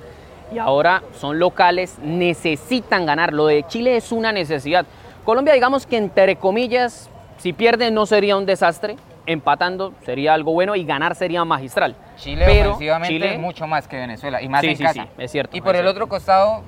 y 0.53 0.57
ahora 0.57 1.03
son 1.19 1.39
locales, 1.39 1.97
necesitan 2.01 3.05
ganar. 3.05 3.33
Lo 3.33 3.47
de 3.47 3.63
Chile 3.67 3.97
es 3.97 4.11
una 4.11 4.31
necesidad. 4.31 4.85
Colombia, 5.25 5.53
digamos 5.53 5.85
que 5.85 5.97
entre 5.97 6.35
comillas, 6.35 7.09
si 7.37 7.53
pierde 7.53 7.91
no 7.91 8.05
sería 8.05 8.37
un 8.37 8.45
desastre, 8.45 8.95
empatando 9.25 9.93
sería 10.05 10.33
algo 10.33 10.51
bueno 10.53 10.75
y 10.75 10.83
ganar 10.83 11.15
sería 11.15 11.43
magistral. 11.45 11.95
Chile 12.17 12.43
Pero 12.45 12.69
ofensivamente 12.71 13.13
Chile- 13.13 13.37
mucho 13.37 13.67
más 13.67 13.87
que 13.87 13.95
Venezuela, 13.97 14.41
y 14.41 14.49
más 14.49 14.61
Sí, 14.61 14.67
en 14.67 14.77
sí, 14.77 14.83
casa. 14.83 15.03
sí, 15.03 15.09
es 15.17 15.31
cierto, 15.31 15.55
Y 15.57 15.61
por 15.61 15.75
el 15.75 15.81
cierto. 15.81 15.91
otro 15.91 16.07
costado, 16.09 16.63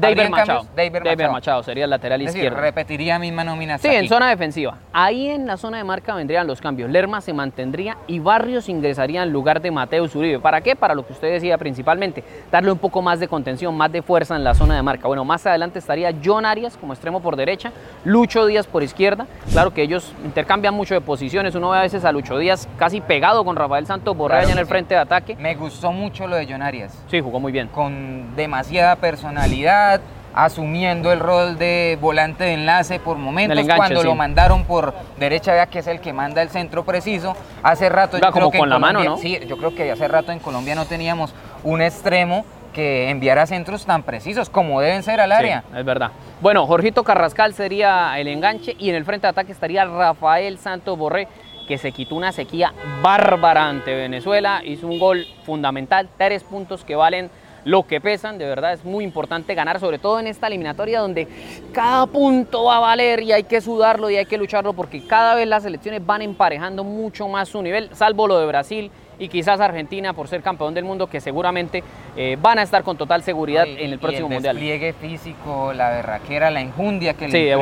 David 0.00 0.28
Machado. 0.28 0.66
David 0.74 0.92
Machado. 1.04 1.32
Machado 1.32 1.62
sería 1.62 1.84
el 1.84 1.90
lateral 1.90 2.20
Es 2.20 2.26
decir, 2.28 2.44
izquierdo. 2.44 2.60
repetiría 2.60 3.18
misma 3.18 3.44
nómina. 3.44 3.78
Sí, 3.78 3.88
en 3.88 4.08
zona 4.08 4.28
defensiva. 4.30 4.78
Ahí 4.92 5.28
en 5.28 5.46
la 5.46 5.56
zona 5.56 5.78
de 5.78 5.84
marca 5.84 6.14
vendrían 6.14 6.46
los 6.46 6.60
cambios. 6.60 6.90
Lerma 6.90 7.20
se 7.20 7.32
mantendría 7.32 7.96
y 8.06 8.18
Barrios 8.18 8.68
ingresaría 8.68 9.22
en 9.22 9.32
lugar 9.32 9.60
de 9.60 9.70
Mateus 9.70 10.14
Uribe. 10.14 10.38
¿Para 10.40 10.60
qué? 10.60 10.76
Para 10.76 10.94
lo 10.94 11.06
que 11.06 11.12
usted 11.12 11.30
decía 11.32 11.58
principalmente, 11.58 12.22
darle 12.50 12.72
un 12.72 12.78
poco 12.78 13.02
más 13.02 13.20
de 13.20 13.28
contención, 13.28 13.76
más 13.76 13.90
de 13.92 14.02
fuerza 14.02 14.36
en 14.36 14.44
la 14.44 14.54
zona 14.54 14.76
de 14.76 14.82
marca. 14.82 15.06
Bueno, 15.08 15.24
más 15.24 15.46
adelante 15.46 15.78
estaría 15.78 16.12
John 16.24 16.44
Arias 16.46 16.76
como 16.76 16.92
extremo 16.92 17.20
por 17.20 17.36
derecha, 17.36 17.72
Lucho 18.04 18.46
Díaz 18.46 18.66
por 18.66 18.82
izquierda. 18.82 19.26
Claro 19.50 19.72
que 19.72 19.82
ellos 19.82 20.12
intercambian 20.24 20.74
mucho 20.74 20.94
de 20.94 21.00
posiciones. 21.00 21.54
Uno 21.54 21.70
ve 21.70 21.78
a 21.78 21.82
veces 21.82 22.04
a 22.04 22.12
Lucho 22.12 22.38
Díaz 22.38 22.68
casi 22.78 23.00
pegado 23.00 23.44
con 23.44 23.56
Rafael 23.56 23.86
Santos 23.86 24.16
Claro 24.16 24.32
allá 24.32 24.52
en 24.52 24.58
el 24.58 24.64
sí. 24.64 24.68
frente 24.70 24.94
de 24.94 25.00
ataque. 25.00 25.36
Me 25.36 25.54
gustó 25.54 25.92
mucho 25.92 26.26
lo 26.26 26.36
de 26.36 26.46
John 26.48 26.62
Arias. 26.62 26.96
Sí, 27.10 27.20
jugó 27.20 27.40
muy 27.40 27.52
bien. 27.52 27.68
con 27.68 28.34
demasiada 28.36 28.96
personalidad, 28.96 29.87
asumiendo 30.34 31.10
el 31.12 31.20
rol 31.20 31.58
de 31.58 31.98
volante 32.00 32.44
de 32.44 32.54
enlace 32.54 33.00
por 33.00 33.16
momentos, 33.16 33.58
enganche, 33.58 33.76
cuando 33.76 34.00
sí. 34.02 34.06
lo 34.06 34.14
mandaron 34.14 34.64
por 34.64 34.94
derecha, 35.18 35.52
vea 35.52 35.66
que 35.66 35.80
es 35.80 35.86
el 35.86 36.00
que 36.00 36.12
manda 36.12 36.42
el 36.42 36.50
centro 36.50 36.84
preciso. 36.84 37.34
Hace 37.62 37.88
rato 37.88 38.18
yo 38.18 38.20
creo 38.20 38.32
como 38.32 38.50
que 38.50 38.58
con 38.58 38.66
en 38.66 38.70
la 38.70 38.78
mano, 38.78 38.98
Colombia- 39.00 39.16
¿no? 39.30 39.40
Sí, 39.40 39.46
yo 39.48 39.56
creo 39.56 39.74
que 39.74 39.90
hace 39.90 40.06
rato 40.06 40.30
en 40.30 40.38
Colombia 40.38 40.74
no 40.74 40.84
teníamos 40.84 41.34
un 41.64 41.82
extremo 41.82 42.44
que 42.72 43.10
enviara 43.10 43.46
centros 43.46 43.84
tan 43.86 44.04
precisos 44.04 44.50
como 44.50 44.80
deben 44.80 45.02
ser 45.02 45.20
al 45.20 45.32
área. 45.32 45.64
Sí, 45.72 45.78
es 45.78 45.84
verdad. 45.84 46.10
Bueno, 46.40 46.66
Jorgito 46.66 47.02
Carrascal 47.02 47.52
sería 47.54 48.16
el 48.20 48.28
enganche 48.28 48.76
y 48.78 48.90
en 48.90 48.94
el 48.94 49.04
frente 49.04 49.26
de 49.26 49.30
ataque 49.30 49.50
estaría 49.50 49.84
Rafael 49.86 50.58
Santos 50.58 50.96
Borré, 50.96 51.26
que 51.66 51.78
se 51.78 51.90
quitó 51.90 52.14
una 52.14 52.30
sequía 52.30 52.72
bárbara 53.02 53.68
ante 53.68 53.94
Venezuela, 53.94 54.60
hizo 54.64 54.86
un 54.86 55.00
gol 55.00 55.26
fundamental, 55.44 56.08
tres 56.16 56.44
puntos 56.44 56.84
que 56.84 56.94
valen 56.94 57.30
lo 57.68 57.86
que 57.86 58.00
pesan, 58.00 58.38
de 58.38 58.46
verdad 58.46 58.72
es 58.72 58.82
muy 58.84 59.04
importante 59.04 59.54
ganar, 59.54 59.78
sobre 59.78 59.98
todo 59.98 60.18
en 60.18 60.26
esta 60.26 60.46
eliminatoria 60.46 61.00
donde 61.00 61.28
cada 61.72 62.06
punto 62.06 62.64
va 62.64 62.78
a 62.78 62.80
valer 62.80 63.20
y 63.22 63.32
hay 63.32 63.42
que 63.42 63.60
sudarlo 63.60 64.08
y 64.08 64.16
hay 64.16 64.24
que 64.24 64.38
lucharlo 64.38 64.72
porque 64.72 65.06
cada 65.06 65.34
vez 65.34 65.46
las 65.46 65.64
selecciones 65.64 66.04
van 66.04 66.22
emparejando 66.22 66.82
mucho 66.82 67.28
más 67.28 67.50
su 67.50 67.60
nivel, 67.62 67.90
salvo 67.94 68.26
lo 68.26 68.38
de 68.38 68.46
Brasil 68.46 68.90
y 69.18 69.28
quizás 69.28 69.60
Argentina 69.60 70.14
por 70.14 70.28
ser 70.28 70.40
campeón 70.42 70.72
del 70.72 70.84
mundo 70.84 71.08
que 71.08 71.20
seguramente 71.20 71.82
eh, 72.16 72.38
van 72.40 72.58
a 72.58 72.62
estar 72.62 72.82
con 72.84 72.96
total 72.96 73.22
seguridad 73.22 73.66
Y- 73.66 73.72
en 73.82 73.90
y 73.90 73.92
el 73.92 73.98
próximo 73.98 74.30
mundial. 74.30 74.56
despliegue 74.56 74.94
físico, 74.94 75.72
la 75.74 75.90
berraquera, 75.90 76.50
la 76.50 76.62
enjundia 76.62 77.12
que 77.14 77.26
Sí, 77.26 77.32
le 77.32 77.54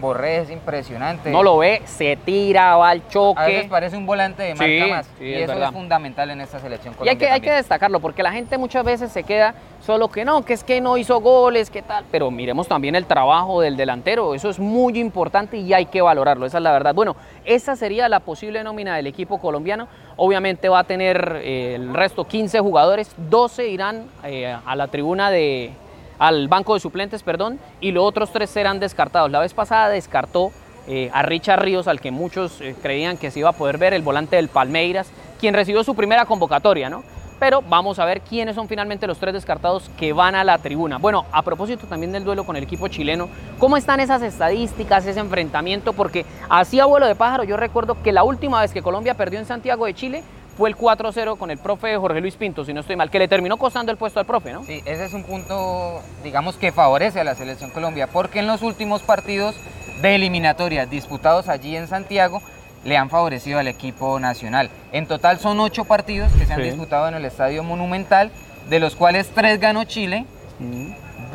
Borré. 0.00 0.38
es 0.38 0.50
impresionante. 0.50 1.30
No 1.30 1.42
lo 1.42 1.58
ve, 1.58 1.82
se 1.84 2.16
tira, 2.16 2.76
va 2.76 2.90
al 2.90 2.98
A 2.98 3.00
veces 3.00 3.12
choque. 3.12 3.66
parece 3.70 3.96
un 3.96 4.06
volante 4.06 4.42
de 4.42 4.54
marca 4.54 4.64
Sí, 4.84 4.90
más. 4.90 5.06
sí, 5.18 5.24
y 5.24 5.34
es 5.34 5.42
eso 5.42 5.52
verdad. 5.52 5.68
es 5.68 5.74
fundamental 5.74 6.30
en 6.30 6.40
esta 6.40 6.58
selección 6.60 6.94
Y 7.02 7.08
hay 7.08 7.16
que, 7.16 7.26
Colombia 7.26 7.34
hay 7.34 7.40
que 7.40 7.50
destacarlo, 7.52 8.00
porque 8.00 8.22
la 8.22 8.32
gente 8.32 8.56
muchas 8.58 8.84
veces 8.84 9.10
se 9.12 9.22
queda 9.24 9.54
solo 9.84 10.08
que 10.08 10.24
no, 10.24 10.44
que 10.44 10.52
es 10.52 10.64
que 10.64 10.80
no 10.80 10.96
hizo 10.96 11.20
goles, 11.20 11.70
que 11.70 11.82
tal. 11.82 12.04
Pero 12.10 12.30
miremos 12.30 12.68
también 12.68 12.94
el 12.94 13.06
trabajo 13.06 13.60
del 13.60 13.76
delantero, 13.76 14.34
eso 14.34 14.50
es 14.50 14.58
muy 14.58 14.98
importante 14.98 15.56
y 15.56 15.72
hay 15.72 15.86
que 15.86 16.02
valorarlo, 16.02 16.46
esa 16.46 16.58
es 16.58 16.62
la 16.64 16.72
verdad. 16.72 16.94
Bueno, 16.94 17.16
esa 17.44 17.76
sería 17.76 18.08
la 18.08 18.20
posible 18.20 18.62
nómina 18.62 18.96
del 18.96 19.06
equipo 19.06 19.38
colombiano. 19.40 19.88
Obviamente 20.16 20.68
va 20.68 20.80
a 20.80 20.84
tener 20.84 21.40
eh, 21.42 21.74
el 21.76 21.94
resto 21.94 22.26
15 22.26 22.60
jugadores, 22.60 23.14
12 23.16 23.68
irán 23.68 24.04
eh, 24.24 24.54
a 24.66 24.76
la 24.76 24.88
tribuna 24.88 25.30
de 25.30 25.70
al 26.18 26.48
banco 26.48 26.74
de 26.74 26.80
suplentes, 26.80 27.22
perdón, 27.22 27.58
y 27.80 27.92
los 27.92 28.04
otros 28.04 28.32
tres 28.32 28.50
serán 28.50 28.80
descartados. 28.80 29.30
La 29.30 29.40
vez 29.40 29.54
pasada 29.54 29.88
descartó 29.88 30.52
eh, 30.86 31.10
a 31.12 31.22
Richard 31.22 31.60
Ríos, 31.60 31.86
al 31.86 32.00
que 32.00 32.10
muchos 32.10 32.60
eh, 32.60 32.74
creían 32.80 33.18
que 33.18 33.30
se 33.30 33.40
iba 33.40 33.50
a 33.50 33.52
poder 33.52 33.78
ver, 33.78 33.94
el 33.94 34.02
volante 34.02 34.36
del 34.36 34.48
Palmeiras, 34.48 35.10
quien 35.38 35.54
recibió 35.54 35.84
su 35.84 35.94
primera 35.94 36.24
convocatoria, 36.24 36.88
¿no? 36.88 37.04
Pero 37.38 37.62
vamos 37.62 38.00
a 38.00 38.04
ver 38.04 38.22
quiénes 38.22 38.56
son 38.56 38.66
finalmente 38.66 39.06
los 39.06 39.18
tres 39.18 39.32
descartados 39.32 39.90
que 39.96 40.12
van 40.12 40.34
a 40.34 40.42
la 40.42 40.58
tribuna. 40.58 40.98
Bueno, 40.98 41.26
a 41.30 41.42
propósito 41.42 41.86
también 41.86 42.10
del 42.10 42.24
duelo 42.24 42.44
con 42.44 42.56
el 42.56 42.64
equipo 42.64 42.88
chileno, 42.88 43.28
¿cómo 43.58 43.76
están 43.76 44.00
esas 44.00 44.22
estadísticas, 44.22 45.06
ese 45.06 45.20
enfrentamiento? 45.20 45.92
Porque 45.92 46.26
así 46.48 46.80
a 46.80 46.86
vuelo 46.86 47.06
de 47.06 47.14
pájaro, 47.14 47.44
yo 47.44 47.56
recuerdo 47.56 48.02
que 48.02 48.10
la 48.10 48.24
última 48.24 48.60
vez 48.60 48.72
que 48.72 48.82
Colombia 48.82 49.14
perdió 49.14 49.38
en 49.38 49.46
Santiago 49.46 49.86
de 49.86 49.94
Chile 49.94 50.24
fue 50.58 50.68
el 50.68 50.76
4-0 50.76 51.38
con 51.38 51.52
el 51.52 51.58
profe 51.58 51.96
Jorge 51.96 52.20
Luis 52.20 52.34
Pinto, 52.34 52.64
si 52.64 52.74
no 52.74 52.80
estoy 52.80 52.96
mal, 52.96 53.10
que 53.10 53.20
le 53.20 53.28
terminó 53.28 53.56
costando 53.58 53.92
el 53.92 53.96
puesto 53.96 54.18
al 54.18 54.26
profe, 54.26 54.52
¿no? 54.52 54.64
Sí, 54.64 54.82
ese 54.84 55.04
es 55.04 55.12
un 55.14 55.22
punto, 55.22 56.02
digamos, 56.24 56.56
que 56.56 56.72
favorece 56.72 57.20
a 57.20 57.24
la 57.24 57.36
selección 57.36 57.70
Colombia, 57.70 58.08
porque 58.08 58.40
en 58.40 58.48
los 58.48 58.62
últimos 58.62 59.02
partidos 59.02 59.54
de 60.02 60.16
eliminatorias 60.16 60.90
disputados 60.90 61.48
allí 61.48 61.76
en 61.76 61.86
Santiago, 61.86 62.42
le 62.84 62.96
han 62.96 63.08
favorecido 63.08 63.60
al 63.60 63.68
equipo 63.68 64.18
nacional. 64.18 64.68
En 64.90 65.06
total 65.06 65.38
son 65.38 65.60
ocho 65.60 65.84
partidos 65.84 66.32
que 66.32 66.44
se 66.44 66.52
han 66.52 66.62
disputado 66.62 67.06
en 67.06 67.14
el 67.14 67.24
Estadio 67.24 67.62
Monumental, 67.62 68.32
de 68.68 68.80
los 68.80 68.96
cuales 68.96 69.30
tres 69.32 69.60
ganó 69.60 69.84
Chile, 69.84 70.26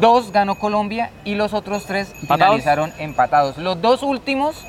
dos 0.01 0.33
ganó 0.33 0.55
Colombia 0.55 1.11
y 1.23 1.35
los 1.35 1.53
otros 1.53 1.85
tres 1.85 2.13
finalizaron 2.27 2.91
empatados. 2.97 3.57
Los 3.57 3.81
dos 3.81 4.03
últimos 4.03 4.65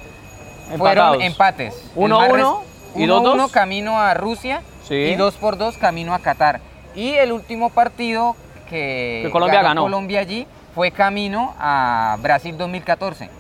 fueron 0.78 1.20
empates. 1.23 1.90
Uno 1.96 2.20
a 2.20 2.26
uno 2.26 2.74
1-1 2.95 3.21
uno, 3.21 3.33
uno 3.33 3.49
camino 3.49 4.01
a 4.01 4.15
Rusia 4.15 4.63
sí. 4.87 4.95
y 4.95 5.17
2 5.17 5.35
por 5.37 5.59
2 5.59 5.77
camino 5.79 6.15
a 6.15 6.19
Qatar. 6.21 6.61
Y 6.95 7.15
el 7.15 7.33
último 7.33 7.71
partido 7.71 8.37
que, 8.69 9.29
Colombia 9.33 9.63
ganó, 9.63 9.69
ganó, 9.69 9.83
Colombia 9.83 10.21
allí 10.21 10.47
fue 10.75 10.91
camino 10.91 11.55
a 11.59 12.17
Brasil 12.21 12.57
2014. 12.57 13.31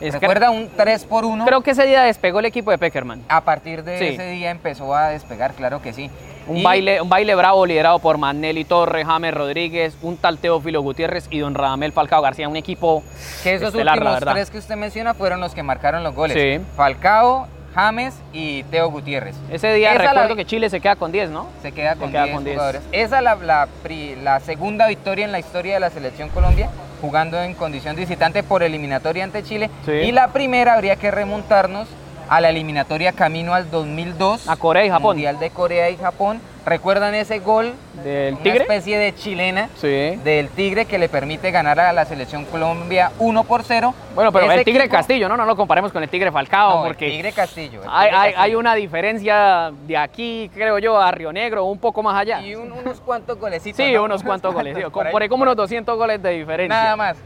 Es 0.00 0.14
Recuerda 0.14 0.50
un 0.50 0.70
3 0.74 1.04
por 1.04 1.26
1. 1.26 1.44
Creo 1.44 1.60
que 1.60 1.72
ese 1.72 1.86
día 1.86 2.02
despegó 2.02 2.40
el 2.40 2.46
equipo 2.46 2.70
de 2.70 2.78
Peckerman. 2.78 3.22
A 3.28 3.42
partir 3.42 3.84
de 3.84 4.14
ese 4.14 4.30
día 4.30 4.50
empezó 4.50 4.94
a 4.94 5.08
despegar, 5.08 5.52
claro 5.52 5.82
que 5.82 5.92
sí. 5.92 6.10
Un, 6.46 6.62
baile, 6.62 7.02
un 7.02 7.08
baile 7.10 7.34
bravo 7.34 7.66
liderado 7.66 7.98
por 7.98 8.16
Manelli 8.16 8.64
Torres, 8.64 9.06
James 9.06 9.34
Rodríguez, 9.34 9.96
un 10.00 10.16
tal 10.16 10.38
Teófilo 10.38 10.80
Gutiérrez 10.80 11.28
y 11.30 11.38
don 11.38 11.54
Radamel 11.54 11.92
Falcao 11.92 12.22
García, 12.22 12.48
un 12.48 12.56
equipo 12.56 13.04
que 13.42 13.54
esos 13.54 13.68
estelar, 13.68 13.98
últimos 13.98 14.20
tres 14.20 14.50
que 14.50 14.58
usted 14.58 14.74
menciona 14.76 15.12
fueron 15.12 15.38
los 15.40 15.54
que 15.54 15.62
marcaron 15.62 16.02
los 16.02 16.14
goles. 16.14 16.36
Sí. 16.36 16.64
Falcao, 16.76 17.46
James 17.74 18.14
y 18.32 18.62
Teo 18.64 18.90
Gutiérrez. 18.90 19.36
Ese 19.50 19.72
día 19.74 19.92
Esa 19.94 20.02
la- 20.04 20.10
recuerdo 20.12 20.36
que 20.36 20.44
Chile 20.44 20.68
se 20.70 20.80
queda 20.80 20.96
con 20.96 21.12
10, 21.12 21.30
¿no? 21.30 21.46
Se 21.62 21.72
queda 21.72 21.96
con, 21.96 22.10
queda 22.10 22.24
10 22.24 22.34
con 22.34 22.44
10. 22.44 22.56
jugadores. 22.56 22.82
Esa 22.92 23.18
es 23.18 23.22
la, 23.24 23.36
la 23.36 23.68
pri- 23.82 24.16
la 24.16 24.40
segunda 24.40 24.86
victoria 24.88 25.24
en 25.24 25.32
la 25.32 25.38
historia 25.38 25.74
de 25.74 25.80
la 25.80 25.90
selección 25.90 26.28
Colombia, 26.30 26.68
jugando 27.00 27.40
en 27.40 27.54
condición 27.54 27.94
de 27.96 28.02
visitante 28.02 28.42
por 28.42 28.62
eliminatoria 28.62 29.24
ante 29.24 29.42
Chile. 29.42 29.70
Sí. 29.86 29.92
Y 29.92 30.12
la 30.12 30.28
primera 30.28 30.74
habría 30.74 30.96
que 30.96 31.10
remontarnos 31.10 31.88
a 32.28 32.40
la 32.40 32.50
eliminatoria 32.50 33.12
camino 33.12 33.54
al 33.54 33.70
2002. 33.70 34.48
A 34.48 34.56
Corea 34.56 34.84
y 34.84 34.88
Japón. 34.90 35.02
Mundial 35.16 35.38
de 35.38 35.50
Corea 35.50 35.90
y 35.90 35.96
Japón. 35.96 36.40
¿Recuerdan 36.66 37.14
ese 37.14 37.38
gol? 37.38 37.72
Del 38.04 38.34
Una 38.34 38.42
Tigre. 38.42 38.60
especie 38.62 38.98
de 38.98 39.14
chilena 39.14 39.68
Sí. 39.76 40.16
del 40.22 40.48
Tigre 40.50 40.84
que 40.84 40.98
le 40.98 41.08
permite 41.08 41.50
ganar 41.50 41.80
a 41.80 41.92
la 41.92 42.04
selección 42.04 42.44
Colombia 42.44 43.10
1 43.18 43.44
por 43.44 43.62
0. 43.62 43.94
Bueno, 44.14 44.30
pero 44.32 44.46
Ese 44.46 44.56
el 44.56 44.64
Tigre 44.64 44.84
equipo- 44.84 44.96
Castillo, 44.96 45.28
¿no? 45.28 45.36
No 45.36 45.44
lo 45.46 45.56
comparemos 45.56 45.90
con 45.92 46.02
el 46.02 46.08
Tigre 46.08 46.30
Falcao, 46.30 46.70
No, 46.80 46.82
el 46.84 46.90
porque 46.90 47.08
Tigre 47.10 47.32
Castillo. 47.32 47.82
el 47.82 47.88
hay, 47.90 48.10
Tigre 48.10 48.34
hay- 48.36 48.54
una 48.54 48.74
diferencia 48.74 49.72
de 49.86 49.96
aquí, 49.96 50.50
creo 50.54 50.78
yo, 50.78 50.98
a 51.00 51.10
Río 51.10 51.32
Negro, 51.32 51.64
un 51.64 51.78
poco 51.78 52.02
más 52.02 52.16
allá. 52.18 52.40
Y 52.40 52.54
un- 52.54 52.72
unos 52.72 53.00
cuantos 53.00 53.38
golecitos. 53.38 53.76
sí, 53.84 53.92
¿no? 53.92 54.04
unos 54.04 54.22
cuantos 54.22 54.52
goles. 54.54 54.76
Por 54.90 55.06
ahí. 55.06 55.12
por 55.12 55.22
ahí 55.22 55.28
como 55.28 55.42
unos 55.42 55.56
200 55.56 55.96
goles 55.96 56.22
de 56.22 56.30
diferencia. 56.30 56.76
Nada 56.82 56.96
más. 56.96 57.16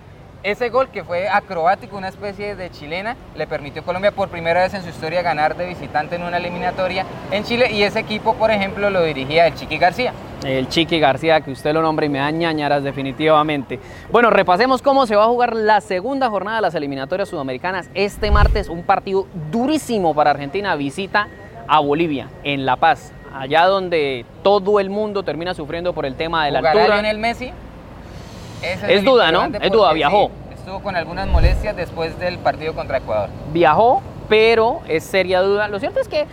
Ese 0.45 0.69
gol 0.69 0.91
que 0.91 1.03
fue 1.03 1.27
acrobático, 1.27 1.97
una 1.97 2.09
especie 2.09 2.55
de 2.55 2.71
chilena, 2.71 3.17
le 3.35 3.47
permitió 3.47 3.81
a 3.81 3.85
Colombia 3.87 4.13
por 4.13 4.29
primera 4.29 4.61
vez 4.61 4.75
en 4.75 4.83
su 4.83 4.91
historia 4.91 5.23
ganar 5.23 5.57
de 5.57 5.65
visitante 5.65 6.17
en 6.17 6.23
una 6.23 6.37
eliminatoria 6.37 7.07
en 7.31 7.45
Chile 7.45 7.73
y 7.73 7.83
ese 7.83 8.01
equipo, 8.01 8.35
por 8.35 8.51
ejemplo, 8.51 8.91
lo 8.91 9.03
dirigía 9.03 9.47
el 9.47 9.55
Chiqui 9.55 9.79
García. 9.79 10.13
El 10.45 10.69
Chiqui 10.69 11.01
García, 11.01 11.41
que 11.41 11.51
usted 11.51 11.73
lo 11.73 11.81
nombra 11.81 12.05
y 12.05 12.11
me 12.11 12.19
da 12.19 12.31
ñañaras 12.31 12.85
definitivamente. 12.85 13.81
Bueno, 14.13 14.29
repasemos 14.29 14.83
cómo 14.83 15.07
se 15.07 15.17
va 15.17 15.25
a 15.25 15.29
jugar 15.29 15.57
la 15.57 15.81
segunda 15.81 16.29
jornada 16.29 16.59
de 16.59 16.63
las 16.63 16.75
eliminatorias 16.75 17.31
sudamericanas. 17.31 17.89
Este 17.95 18.31
martes 18.31 18.69
un 18.69 18.83
partido 18.83 19.27
durísimo 19.51 20.15
para 20.15 20.33
Argentina, 20.33 20.77
visita 20.77 21.27
a 21.67 21.81
Bolivia, 21.81 22.29
en 22.43 22.67
La 22.67 22.77
Paz, 22.77 23.15
allá 23.35 23.65
donde 23.65 24.27
todo 24.43 24.79
el 24.79 24.91
mundo 24.91 25.23
termina 25.23 25.55
sufriendo 25.55 25.95
por 25.95 26.05
el 26.05 26.17
tema 26.17 26.45
de 26.45 26.51
la 26.51 26.59
¿Jugará 26.59 26.81
altura. 26.83 26.97
Lionel 26.97 27.19
Messi? 27.19 27.51
Es 28.89 29.05
duda, 29.05 29.31
¿no? 29.31 29.45
Es 29.61 29.71
duda, 29.71 29.93
viajó. 29.93 30.31
sí, 30.49 30.55
estuvo 30.55 30.81
con 30.81 30.97
algunas 30.97 31.29
molestias 31.29 31.77
después 31.77 32.19
del 32.19 32.39
partido 32.39 32.75
contra 32.75 32.99
Ecuador. 32.99 33.29
Viajó, 33.53 34.03
pero 34.29 34.81
es 34.89 35.05
seria 35.05 35.41
duda. 35.41 35.69
Lo 35.69 35.79
cierto 35.79 36.01
es 36.01 36.09
que 36.09 36.27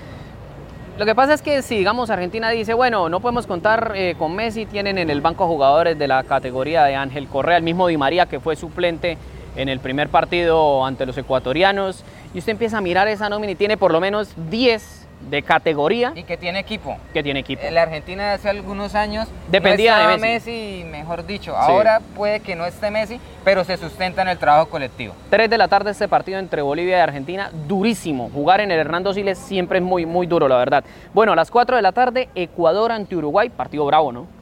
lo 0.97 1.05
que 1.05 1.15
pasa 1.15 1.33
es 1.33 1.41
que 1.41 1.61
si, 1.61 1.77
digamos, 1.77 2.09
Argentina 2.09 2.49
dice, 2.49 2.73
bueno, 2.73 3.09
no 3.09 3.21
podemos 3.21 3.47
contar 3.47 3.93
eh, 3.95 4.15
con 4.19 4.35
Messi, 4.35 4.65
tienen 4.65 4.97
en 4.97 5.09
el 5.09 5.21
banco 5.21 5.47
jugadores 5.47 5.97
de 5.97 6.07
la 6.07 6.23
categoría 6.23 6.83
de 6.83 6.95
Ángel 6.95 7.27
Correa, 7.27 7.57
el 7.57 7.63
mismo 7.63 7.87
Di 7.87 7.97
María 7.97 8.25
que 8.25 8.39
fue 8.39 8.55
suplente 8.55 9.17
en 9.55 9.69
el 9.69 9.79
primer 9.79 10.09
partido 10.09 10.85
ante 10.85 11.05
los 11.05 11.17
ecuatorianos, 11.17 12.03
y 12.33 12.39
usted 12.39 12.51
empieza 12.51 12.77
a 12.77 12.81
mirar 12.81 13.07
esa 13.07 13.29
nómina 13.29 13.53
y 13.53 13.55
tiene 13.55 13.77
por 13.77 13.91
lo 13.91 13.99
menos 13.99 14.33
10 14.49 15.00
de 15.29 15.41
categoría 15.43 16.13
Y 16.15 16.23
que 16.23 16.37
tiene 16.37 16.59
equipo. 16.59 16.97
que 17.13 17.23
tiene 17.23 17.39
equipo. 17.41 17.61
La 17.71 17.83
Argentina 17.83 18.33
hace 18.33 18.49
algunos 18.49 18.95
años 18.95 19.27
Dependía 19.49 20.03
no 20.03 20.09
de 20.09 20.17
Messi. 20.17 20.51
Messi, 20.51 20.83
mejor 20.89 21.25
dicho. 21.25 21.55
Ahora 21.55 22.01
puede 22.15 22.39
que 22.39 22.55
no 22.55 22.65
esté 22.65 22.91
Messi, 22.91 23.19
pero 23.43 23.63
se 23.63 23.77
sustenta 23.77 24.21
en 24.21 24.27
el 24.29 24.37
trabajo 24.37 24.69
colectivo. 24.69 25.13
3 25.29 25.49
de 25.49 25.57
la 25.57 25.67
tarde 25.67 25.91
este 25.91 26.07
partido 26.07 26.39
entre 26.39 26.61
Bolivia 26.61 26.97
y 26.97 27.01
Argentina, 27.01 27.51
durísimo. 27.67 28.29
Jugar 28.33 28.61
en 28.61 28.71
el 28.71 28.79
Hernando 28.79 29.13
Siles 29.13 29.37
siempre 29.37 29.79
es 29.79 29.83
muy, 29.83 30.05
muy 30.05 30.27
duro, 30.27 30.47
la 30.47 30.57
verdad. 30.57 30.83
Bueno, 31.13 31.33
a 31.33 31.35
las 31.35 31.51
4 31.51 31.75
de 31.75 31.81
la 31.81 31.91
tarde, 31.91 32.29
Ecuador 32.35 32.91
ante 32.91 33.15
Uruguay, 33.15 33.49
partido 33.49 33.85
bravo, 33.85 34.11
¿no? 34.11 34.41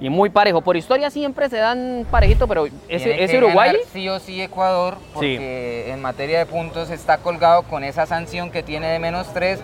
y 0.00 0.08
muy 0.10 0.30
parejo. 0.30 0.60
Por 0.60 0.76
historia 0.76 1.10
siempre 1.10 1.48
se 1.48 1.56
dan 1.56 2.06
parejito, 2.10 2.46
pero 2.46 2.66
ese, 2.88 3.22
ese 3.22 3.38
Uruguay. 3.38 3.76
sí 3.92 4.08
o 4.08 4.18
sí 4.20 4.40
Ecuador, 4.40 4.96
porque 5.12 5.90
en 5.90 6.00
materia 6.00 6.38
de 6.38 6.46
puntos 6.46 6.90
está 6.90 7.18
colgado 7.18 7.62
con 7.62 7.84
esa 7.84 8.06
sanción 8.06 8.50
que 8.50 8.62
tiene 8.62 8.88
de 8.88 8.98
menos 8.98 9.32
3. 9.32 9.60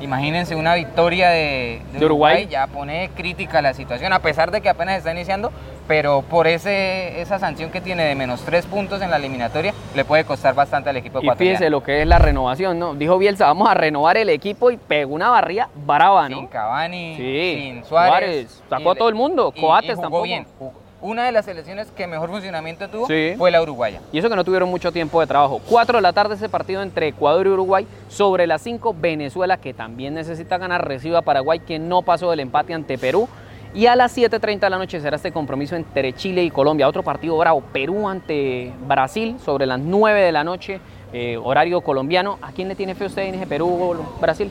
Imagínense 0.00 0.54
una 0.54 0.74
victoria 0.74 1.30
de, 1.30 1.82
de 1.92 1.98
De 1.98 2.04
Uruguay. 2.06 2.34
Uruguay, 2.34 2.46
ya 2.50 2.66
pone 2.68 3.10
crítica 3.16 3.60
la 3.62 3.74
situación, 3.74 4.12
a 4.12 4.20
pesar 4.20 4.50
de 4.50 4.60
que 4.60 4.68
apenas 4.68 4.98
está 4.98 5.10
iniciando, 5.12 5.50
pero 5.88 6.22
por 6.22 6.46
ese, 6.46 7.20
esa 7.20 7.38
sanción 7.38 7.70
que 7.70 7.80
tiene 7.80 8.04
de 8.04 8.14
menos 8.14 8.42
3 8.44 8.66
puntos 8.66 9.02
en 9.02 9.10
la 9.10 9.16
eliminatoria, 9.16 9.74
le 9.96 10.04
puede 10.04 10.24
costar 10.24 10.54
bastante 10.54 10.90
al 10.90 10.96
equipo 10.98 11.18
Y 11.18 11.22
fíjese 11.22 11.32
ecuatoriano. 11.44 11.70
lo 11.70 11.82
que 11.82 12.02
es 12.02 12.06
la 12.06 12.18
renovación, 12.18 12.78
¿no? 12.78 12.94
Dijo 12.94 13.18
Bielsa, 13.18 13.46
vamos 13.46 13.68
a 13.68 13.74
renovar 13.74 14.16
el 14.18 14.28
equipo 14.28 14.70
y 14.70 14.76
pegó 14.76 15.14
una 15.14 15.30
barría 15.30 15.68
brava, 15.74 16.28
¿no? 16.28 16.36
Sin 16.36 16.46
Cavani, 16.46 17.16
Sí, 17.16 17.56
sin 17.60 17.84
Suárez. 17.84 18.20
Suárez, 18.50 18.62
sacó 18.70 18.90
a 18.92 18.94
todo 18.94 19.08
el 19.08 19.14
mundo, 19.16 19.52
y- 19.54 19.60
Coates 19.60 19.90
y 19.90 19.94
jugó 19.94 20.02
tampoco. 20.02 20.22
bien. 20.24 20.46
Jugó- 20.58 20.87
Una 21.00 21.26
de 21.26 21.32
las 21.32 21.44
selecciones 21.44 21.88
que 21.92 22.08
mejor 22.08 22.28
funcionamiento 22.28 22.88
tuvo 22.88 23.06
Sí. 23.06 23.34
fue 23.38 23.52
la 23.52 23.62
uruguaya. 23.62 24.00
Y 24.10 24.18
eso 24.18 24.28
que 24.28 24.34
no 24.34 24.44
tuvieron 24.44 24.68
mucho 24.68 24.90
tiempo 24.90 25.20
de 25.20 25.28
trabajo. 25.28 25.60
4 25.68 25.98
de 25.98 26.02
la 26.02 26.12
tarde 26.12 26.34
ese 26.34 26.48
partido 26.48 26.82
entre 26.82 27.08
Ecuador 27.08 27.46
y 27.46 27.50
Uruguay. 27.50 27.86
Sobre 28.08 28.48
las 28.48 28.62
5, 28.62 28.96
Venezuela, 28.98 29.58
que 29.58 29.72
también 29.72 30.14
necesita 30.14 30.58
ganar, 30.58 30.88
recibe 30.88 31.16
a 31.16 31.22
Paraguay, 31.22 31.60
que 31.60 31.78
no 31.78 32.02
pasó 32.02 32.30
del 32.30 32.40
empate 32.40 32.74
ante 32.74 32.98
Perú. 32.98 33.28
Y 33.74 33.86
a 33.86 33.94
las 33.94 34.16
7.30 34.16 34.66
de 34.66 34.70
la 34.70 34.78
noche 34.78 34.98
será 35.00 35.16
este 35.16 35.30
compromiso 35.30 35.76
entre 35.76 36.12
Chile 36.14 36.42
y 36.42 36.50
Colombia. 36.50 36.88
Otro 36.88 37.04
partido 37.04 37.36
bravo. 37.38 37.60
Perú 37.60 38.08
ante 38.08 38.72
Brasil 38.88 39.36
sobre 39.44 39.66
las 39.66 39.78
9 39.78 40.20
de 40.20 40.32
la 40.32 40.42
noche, 40.42 40.80
eh, 41.12 41.38
horario 41.40 41.80
colombiano. 41.82 42.38
¿A 42.42 42.50
quién 42.50 42.66
le 42.66 42.74
tiene 42.74 42.94
fe 42.96 43.04
usted 43.04 43.22
en 43.22 43.34
ese 43.36 43.46
Perú 43.46 43.68
o 43.68 44.20
Brasil? 44.20 44.50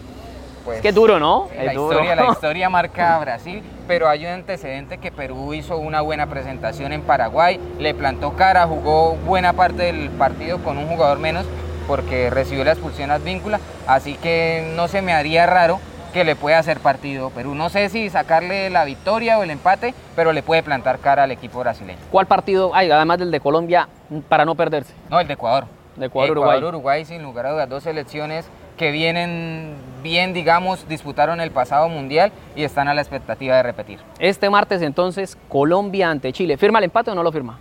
Pues, 0.68 0.80
es 0.80 0.82
que 0.82 0.90
es 0.90 0.96
duro, 0.96 1.18
¿no? 1.18 1.48
La 1.56 1.64
Es 1.64 1.74
duro. 1.76 1.94
historia, 1.94 2.16
la 2.18 2.26
historia 2.32 2.70
marca 2.70 3.16
a 3.16 3.20
Brasil, 3.20 3.64
pero 3.88 4.10
hay 4.10 4.26
un 4.26 4.32
antecedente 4.34 4.98
que 4.98 5.14
Perú 5.14 5.54
hizo 5.54 5.78
una 5.78 6.02
buena 6.02 6.28
presentación 6.28 6.92
en 6.92 7.04
Paraguay, 7.04 7.58
le 7.80 7.94
plantó 7.94 8.34
cara, 8.34 8.68
jugó 8.68 9.14
buena 9.26 9.54
parte 9.54 9.84
del 9.84 10.10
partido 10.10 10.58
con 10.62 10.78
un 10.78 10.88
jugador 10.90 11.20
menos 11.20 11.46
porque 11.88 12.30
recibió 12.30 12.66
la 12.66 12.74
expulsión 12.74 13.12
advíncula, 13.12 13.62
así 13.88 14.16
que 14.16 14.74
no 14.76 14.90
se 14.90 15.02
me 15.02 15.14
haría 15.14 15.46
raro 15.46 15.80
que 16.12 16.26
le 16.26 16.36
pueda 16.36 16.60
hacer 16.60 16.82
partido 16.82 17.30
Perú. 17.30 17.56
No 17.56 17.70
sé 17.70 17.88
si 17.88 18.10
sacarle 18.10 18.70
la 18.70 18.84
victoria 18.84 19.40
o 19.40 19.44
el 19.44 19.52
empate, 19.52 19.94
pero 20.18 20.34
le 20.34 20.44
puede 20.44 20.64
plantar 20.64 21.00
cara 21.00 21.24
al 21.24 21.32
equipo 21.32 21.60
brasileño. 21.60 22.00
¿Cuál 22.12 22.26
partido 22.26 22.76
hay, 22.76 22.92
además 22.92 23.20
del 23.20 23.32
de 23.32 23.40
Colombia, 23.40 23.88
para 24.28 24.44
no 24.44 24.54
perderse? 24.56 24.94
No, 25.10 25.18
el 25.22 25.28
de 25.28 25.36
Ecuador. 25.36 25.66
De 25.96 26.08
Ecuador, 26.08 26.32
Uruguay. 26.32 26.62
Uruguay, 26.62 27.06
sin 27.06 27.24
lugar 27.24 27.46
a 27.46 27.52
dudas, 27.54 27.70
dos 27.70 27.84
selecciones 27.84 28.50
que 28.78 28.92
vienen 28.92 29.74
bien, 30.04 30.34
digamos, 30.34 30.88
disputaron 30.88 31.42
el 31.42 31.52
pasado 31.52 31.90
mundial 31.90 32.32
y 32.56 32.64
están 32.64 32.88
a 32.88 32.94
la 32.94 33.02
expectativa 33.02 33.58
de 33.58 33.64
repetir. 33.64 34.00
Este 34.20 34.50
martes 34.50 34.82
entonces 34.82 35.38
Colombia 35.50 36.10
ante 36.10 36.32
Chile. 36.32 36.58
¿Firma 36.58 36.78
el 36.80 36.86
empate 36.86 37.12
o 37.12 37.16
no 37.16 37.24
lo 37.24 37.32
firma? 37.32 37.60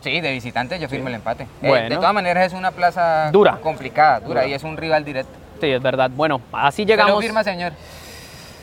Sí, 0.00 0.20
de 0.20 0.30
visitante 0.30 0.78
yo 0.78 0.88
firmo 0.88 1.08
el 1.08 1.14
empate. 1.14 1.46
Eh, 1.62 1.86
de 1.88 1.96
todas 1.96 2.14
maneras 2.14 2.46
es 2.46 2.52
una 2.52 2.70
plaza 2.70 3.30
Dura. 3.32 3.56
complicada, 3.62 4.20
dura, 4.20 4.42
Dura. 4.42 4.46
y 4.46 4.52
es 4.52 4.62
un 4.62 4.76
rival 4.76 5.04
directo. 5.04 5.32
Sí, 5.60 5.66
es 5.70 5.82
verdad. 5.82 6.10
Bueno, 6.14 6.40
así 6.52 6.82
¿Usted 6.82 6.94
lo 6.96 7.02
llegamos. 7.02 7.24
firma, 7.24 7.42
señor? 7.42 7.72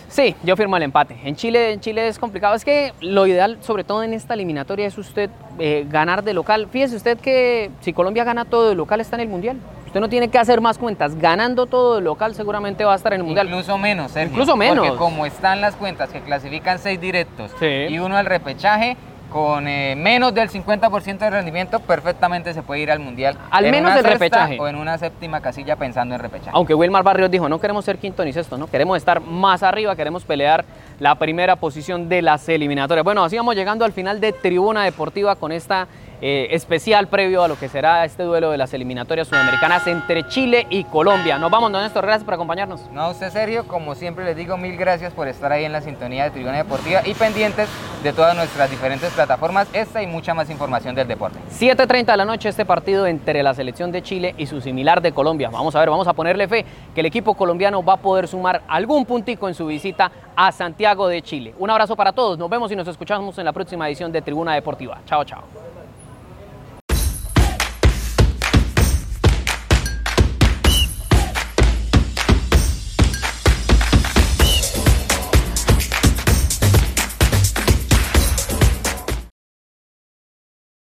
Sí, 0.07 0.33
yo 0.43 0.55
firmo 0.55 0.77
el 0.77 0.83
empate. 0.83 1.17
En 1.25 1.35
Chile, 1.35 1.73
en 1.73 1.81
Chile 1.81 2.07
es 2.07 2.19
complicado. 2.19 2.55
Es 2.55 2.63
que 2.63 2.93
lo 3.01 3.27
ideal, 3.27 3.57
sobre 3.59 3.83
todo 3.83 4.01
en 4.01 4.13
esta 4.13 4.33
eliminatoria, 4.35 4.87
es 4.87 4.97
usted 4.97 5.29
eh, 5.59 5.85
ganar 5.89 6.23
de 6.23 6.33
local. 6.33 6.67
Fíjese 6.71 6.95
usted 6.95 7.17
que 7.19 7.69
si 7.81 7.91
Colombia 7.91 8.23
gana 8.23 8.45
todo 8.45 8.69
de 8.69 8.75
local, 8.75 9.01
está 9.01 9.17
en 9.17 9.23
el 9.23 9.27
Mundial. 9.27 9.57
Usted 9.95 10.01
no 10.01 10.09
tiene 10.09 10.27
que 10.27 10.37
hacer 10.37 10.59
más 10.59 10.77
cuentas. 10.77 11.15
Ganando 11.15 11.67
todo 11.67 11.95
de 11.95 12.01
local, 12.01 12.35
seguramente 12.35 12.83
va 12.83 12.91
a 12.91 12.95
estar 12.97 13.13
en 13.13 13.21
el 13.21 13.25
Mundial. 13.25 13.47
Incluso 13.47 13.77
menos, 13.77 14.11
Sergio. 14.11 14.31
Incluso 14.33 14.57
menos. 14.57 14.85
Porque 14.85 14.97
como 14.97 15.25
están 15.25 15.61
las 15.61 15.77
cuentas 15.77 16.09
que 16.09 16.19
clasifican 16.19 16.79
seis 16.79 16.99
directos 16.99 17.49
Sí. 17.61 17.65
y 17.87 17.97
uno 17.99 18.17
al 18.17 18.25
repechaje, 18.25 18.97
con 19.31 19.69
eh, 19.69 19.95
menos 19.95 20.33
del 20.33 20.49
50% 20.49 21.19
de 21.19 21.29
rendimiento, 21.29 21.79
perfectamente 21.79 22.53
se 22.53 22.61
puede 22.61 22.81
ir 22.81 22.91
al 22.91 22.99
Mundial. 22.99 23.37
Al 23.49 23.63
en 23.63 23.71
menos 23.71 23.91
una 23.91 23.99
el 24.01 24.05
sexta 24.05 24.19
repechaje. 24.19 24.59
O 24.59 24.67
en 24.67 24.75
una 24.75 24.97
séptima 24.97 25.39
casilla 25.39 25.77
pensando 25.77 26.13
en 26.13 26.19
repechaje. 26.19 26.51
Aunque 26.51 26.73
Wilmar 26.73 27.03
Barrios 27.03 27.31
dijo, 27.31 27.47
no 27.47 27.61
queremos 27.61 27.85
ser 27.85 27.97
quinto 27.97 28.25
ni 28.25 28.33
sexto, 28.33 28.57
no 28.57 28.67
queremos 28.67 28.97
estar 28.97 29.21
más 29.21 29.63
arriba, 29.63 29.95
queremos 29.95 30.25
pelear 30.25 30.65
la 30.99 31.15
primera 31.15 31.55
posición 31.55 32.09
de 32.09 32.21
las 32.21 32.49
eliminatorias. 32.49 33.05
Bueno, 33.05 33.23
así 33.23 33.37
vamos 33.37 33.55
llegando 33.55 33.85
al 33.85 33.93
final 33.93 34.19
de 34.19 34.33
Tribuna 34.33 34.83
Deportiva 34.83 35.37
con 35.37 35.53
esta 35.53 35.87
eh, 36.21 36.47
especial 36.51 37.07
previo 37.07 37.43
a 37.43 37.47
lo 37.47 37.57
que 37.57 37.69
será 37.69 38.05
este 38.05 38.23
duelo 38.23 38.51
de 38.51 38.57
las 38.57 38.73
eliminatorias 38.73 39.27
sudamericanas 39.27 39.85
entre 39.87 40.27
Chile 40.27 40.67
y 40.69 40.83
Colombia. 40.85 41.37
Nos 41.37 41.51
vamos, 41.51 41.71
don 41.71 41.81
Néstor, 41.81 42.05
gracias 42.05 42.23
por 42.23 42.33
acompañarnos. 42.33 42.89
No, 42.91 43.09
usted 43.09 43.29
serio, 43.31 43.67
como 43.67 43.95
siempre 43.95 44.25
les 44.25 44.35
digo, 44.35 44.57
mil 44.57 44.77
gracias 44.77 45.13
por 45.13 45.27
estar 45.27 45.51
ahí 45.51 45.65
en 45.65 45.71
la 45.71 45.81
sintonía 45.81 46.25
de 46.25 46.31
Tribuna 46.31 46.57
Deportiva 46.57 47.01
y 47.05 47.13
pendientes 47.13 47.69
de 48.03 48.13
todas 48.13 48.35
nuestras 48.35 48.69
diferentes 48.69 49.11
plataformas, 49.13 49.67
esta 49.73 50.01
y 50.01 50.07
mucha 50.07 50.33
más 50.33 50.49
información 50.49 50.95
del 50.95 51.07
deporte. 51.07 51.39
7.30 51.51 52.05
de 52.05 52.17
la 52.17 52.25
noche 52.25 52.49
este 52.49 52.65
partido 52.65 53.07
entre 53.07 53.41
la 53.43 53.53
selección 53.53 53.91
de 53.91 54.01
Chile 54.01 54.35
y 54.37 54.45
su 54.45 54.61
similar 54.61 55.01
de 55.01 55.11
Colombia. 55.11 55.49
Vamos 55.49 55.75
a 55.75 55.79
ver, 55.79 55.89
vamos 55.89 56.07
a 56.07 56.13
ponerle 56.13 56.47
fe 56.47 56.65
que 56.93 56.99
el 56.99 57.05
equipo 57.07 57.33
colombiano 57.33 57.83
va 57.83 57.93
a 57.93 57.97
poder 57.97 58.27
sumar 58.27 58.61
algún 58.67 59.05
puntico 59.05 59.47
en 59.47 59.55
su 59.55 59.65
visita 59.65 60.11
a 60.35 60.51
Santiago 60.51 61.07
de 61.07 61.21
Chile. 61.21 61.53
Un 61.57 61.69
abrazo 61.69 61.95
para 61.95 62.13
todos, 62.13 62.37
nos 62.37 62.49
vemos 62.49 62.71
y 62.71 62.75
nos 62.75 62.87
escuchamos 62.87 63.37
en 63.37 63.45
la 63.45 63.53
próxima 63.53 63.87
edición 63.87 64.11
de 64.11 64.21
Tribuna 64.21 64.53
Deportiva. 64.53 65.01
Chao, 65.05 65.23
chao. 65.23 65.74